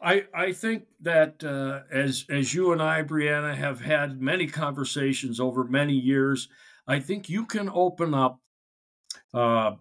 [0.02, 5.38] I, I think that uh, as as you and I, Brianna, have had many conversations
[5.38, 6.48] over many years,
[6.86, 8.40] I think you can open up.
[9.32, 9.72] Uh,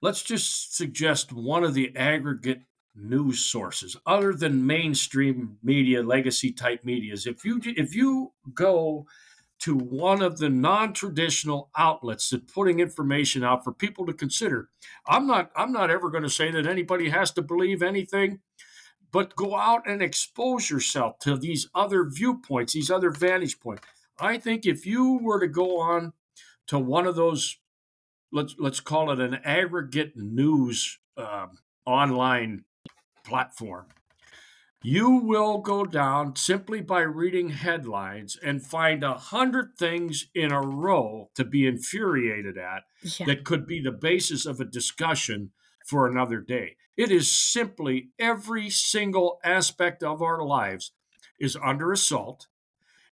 [0.00, 2.62] let's just suggest one of the aggregate
[2.94, 7.26] news sources other than mainstream media, legacy type medias.
[7.26, 9.06] If you if you go
[9.60, 14.68] to one of the non-traditional outlets that putting information out for people to consider,
[15.06, 18.40] I'm not I'm not ever going to say that anybody has to believe anything
[19.12, 23.82] but go out and expose yourself to these other viewpoints, these other vantage points.
[24.18, 26.14] I think if you were to go on
[26.68, 27.58] to one of those
[28.32, 31.46] let's let's call it an aggregate news uh,
[31.86, 32.64] online
[33.24, 33.86] platform
[34.84, 40.60] you will go down simply by reading headlines and find a hundred things in a
[40.60, 43.26] row to be infuriated at yeah.
[43.26, 45.52] that could be the basis of a discussion
[45.86, 46.76] for another day.
[46.96, 50.92] It is simply every single aspect of our lives
[51.38, 52.48] is under assault.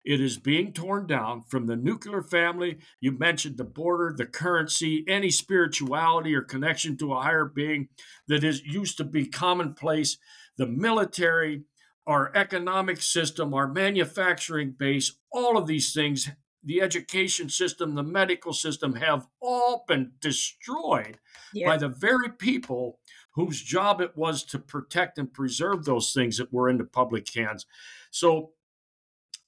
[0.05, 2.79] It is being torn down from the nuclear family.
[3.01, 7.89] You mentioned the border, the currency, any spirituality or connection to a higher being
[8.29, 10.17] that is used to be commonplace,
[10.57, 11.65] the military,
[12.07, 16.31] our economic system, our manufacturing base, all of these things,
[16.65, 21.19] the education system, the medical system have all been destroyed
[21.55, 21.67] yeah.
[21.67, 22.99] by the very people
[23.35, 27.33] whose job it was to protect and preserve those things that were in the public
[27.35, 27.65] hands.
[28.11, 28.53] So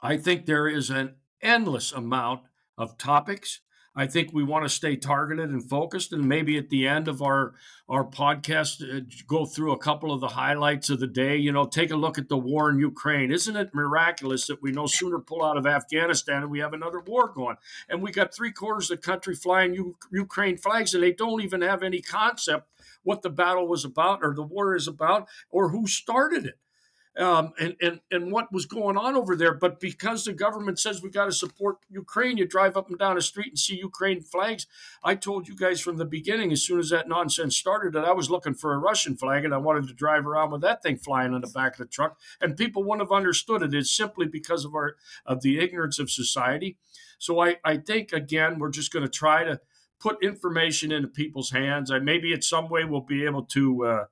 [0.03, 2.43] I think there is an endless amount
[2.77, 3.61] of topics.
[3.95, 7.21] I think we want to stay targeted and focused, and maybe at the end of
[7.23, 7.55] our
[7.89, 11.37] our podcast, uh, go through a couple of the highlights of the day.
[11.37, 13.31] You know, take a look at the war in Ukraine.
[13.31, 17.01] Isn't it miraculous that we no sooner pull out of Afghanistan and we have another
[17.01, 17.57] war going,
[17.89, 21.43] and we got three quarters of the country flying U- Ukraine flags, and they don't
[21.43, 22.67] even have any concept
[23.03, 26.59] what the battle was about or the war is about or who started it
[27.19, 29.55] um, and, and, and what was going on over there.
[29.55, 33.17] But because the government says we got to support Ukraine, you drive up and down
[33.17, 34.67] the street and see Ukraine flags.
[35.05, 38.13] I told you guys from the beginning, as soon as that nonsense started, that I
[38.13, 40.97] was looking for a Russian flag and I wanted to drive around with that thing
[40.97, 42.19] flying on the back of the truck.
[42.41, 43.75] And people wouldn't have understood it.
[43.75, 44.97] It's simply because of our
[45.27, 46.79] of the ignorance of society.
[47.19, 49.61] So I, I think again, we're just going to try to
[50.01, 51.91] put information into people's hands.
[51.91, 54.05] I maybe in some way we'll be able to uh,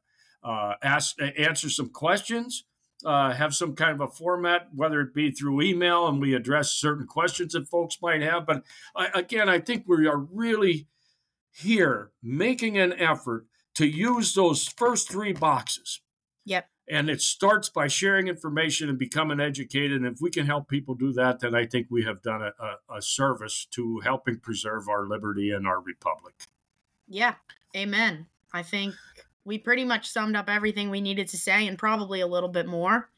[0.44, 2.64] uh, ask answer some questions
[3.04, 6.70] uh, have some kind of a format, whether it be through email and we address
[6.70, 8.46] certain questions that folks might have.
[8.46, 10.86] But I, again, I think we are really
[11.52, 16.00] here making an effort to use those first three boxes.
[16.44, 16.68] Yep.
[16.88, 20.02] And it starts by sharing information and becoming educated.
[20.02, 22.52] And if we can help people do that, then I think we have done a,
[22.62, 26.34] a, a service to helping preserve our liberty and our republic.
[27.06, 27.34] Yeah.
[27.76, 28.26] Amen.
[28.52, 28.94] I think
[29.44, 32.66] we pretty much summed up everything we needed to say and probably a little bit
[32.66, 33.10] more.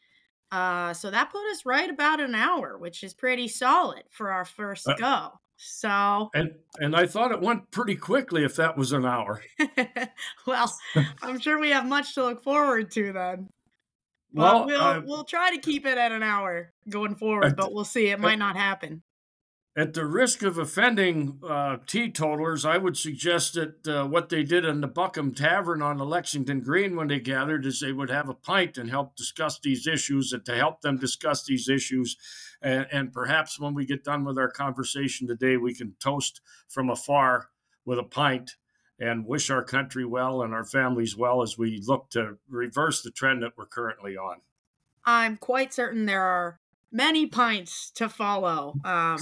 [0.51, 4.45] Uh, so that put us right about an hour, which is pretty solid for our
[4.45, 5.29] first uh, go.
[5.57, 9.43] So and and I thought it went pretty quickly if that was an hour.
[10.47, 10.77] well,
[11.23, 13.49] I'm sure we have much to look forward to then.
[14.35, 17.73] But well, we'll uh, we'll try to keep it at an hour going forward, but
[17.73, 18.09] we'll see.
[18.09, 19.03] It might not happen.
[19.75, 24.67] At the risk of offending uh, teetotalers, I would suggest that uh, what they did
[24.67, 28.29] in the Buckman Tavern on the Lexington Green when they gathered is they would have
[28.29, 32.19] a pint and help discuss these issues, and to help them discuss these issues.
[32.61, 36.91] And, and perhaps when we get done with our conversation today, we can toast from
[36.91, 37.49] afar
[37.87, 38.57] with a pint
[39.01, 43.11] and wish our country well and our families well as we look to reverse the
[43.11, 44.43] trend that we're currently on.
[45.07, 46.61] I'm quite certain there are
[46.93, 48.75] many pints to follow.
[48.85, 49.19] Um,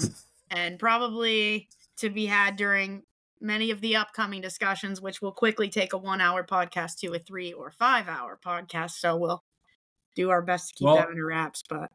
[0.51, 3.03] and probably to be had during
[3.40, 7.18] many of the upcoming discussions, which will quickly take a one hour podcast to a
[7.18, 8.92] three or five hour podcast.
[8.92, 9.44] So we'll
[10.16, 11.62] do our best to keep well, that under wraps.
[11.68, 11.90] But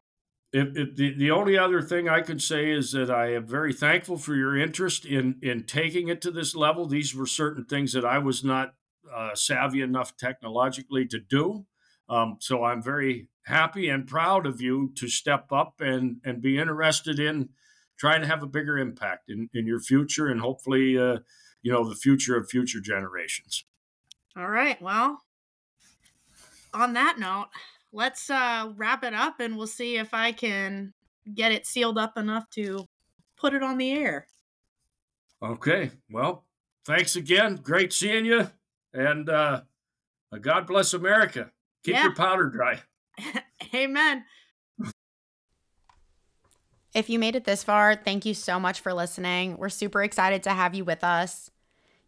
[0.52, 3.72] if, if the, the only other thing I could say is that I am very
[3.72, 6.86] thankful for your interest in in taking it to this level.
[6.86, 8.74] These were certain things that I was not
[9.14, 11.66] uh, savvy enough technologically to do.
[12.08, 16.58] Um, so I'm very happy and proud of you to step up and and be
[16.58, 17.50] interested in
[17.98, 21.18] trying to have a bigger impact in, in your future and hopefully, uh,
[21.62, 23.64] you know, the future of future generations.
[24.36, 24.80] All right.
[24.82, 25.22] Well,
[26.74, 27.48] on that note,
[27.92, 30.92] let's uh, wrap it up and we'll see if I can
[31.34, 32.86] get it sealed up enough to
[33.36, 34.26] put it on the air.
[35.42, 35.90] Okay.
[36.10, 36.44] Well,
[36.84, 37.56] thanks again.
[37.56, 38.50] Great seeing you.
[38.92, 39.62] And uh,
[40.40, 41.50] God bless America.
[41.84, 42.02] Keep yeah.
[42.04, 42.80] your powder dry.
[43.74, 44.24] Amen.
[46.96, 49.58] If you made it this far, thank you so much for listening.
[49.58, 51.50] We're super excited to have you with us.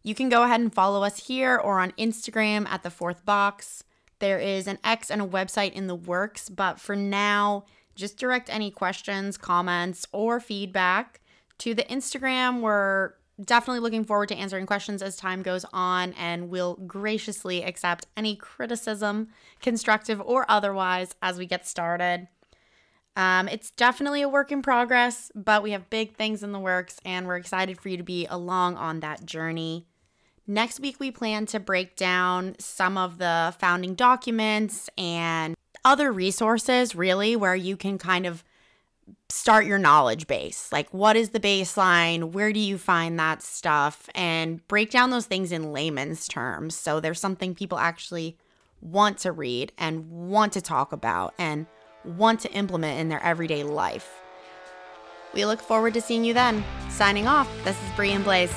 [0.01, 3.83] You can go ahead and follow us here or on Instagram at the fourth box.
[4.17, 8.49] There is an X and a website in the works, but for now, just direct
[8.49, 11.21] any questions, comments, or feedback
[11.59, 12.61] to the Instagram.
[12.61, 13.13] We're
[13.45, 18.35] definitely looking forward to answering questions as time goes on, and we'll graciously accept any
[18.35, 19.27] criticism,
[19.61, 22.27] constructive or otherwise, as we get started.
[23.19, 27.01] Um, it's definitely a work in progress, but we have big things in the works
[27.03, 29.85] and we're excited for you to be along on that journey.
[30.47, 36.95] Next week, we plan to break down some of the founding documents and other resources,
[36.95, 38.41] really, where you can kind of
[39.27, 40.71] start your knowledge base.
[40.71, 42.31] Like, what is the baseline?
[42.31, 44.09] Where do you find that stuff?
[44.15, 46.73] And break down those things in layman's terms.
[46.73, 48.37] So there's something people actually
[48.79, 51.33] want to read and want to talk about.
[51.37, 51.67] And
[52.03, 54.21] want to implement in their everyday life.
[55.33, 56.63] We look forward to seeing you then.
[56.89, 58.53] Signing off, this is Bree and Blaze.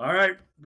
[0.00, 0.36] All right.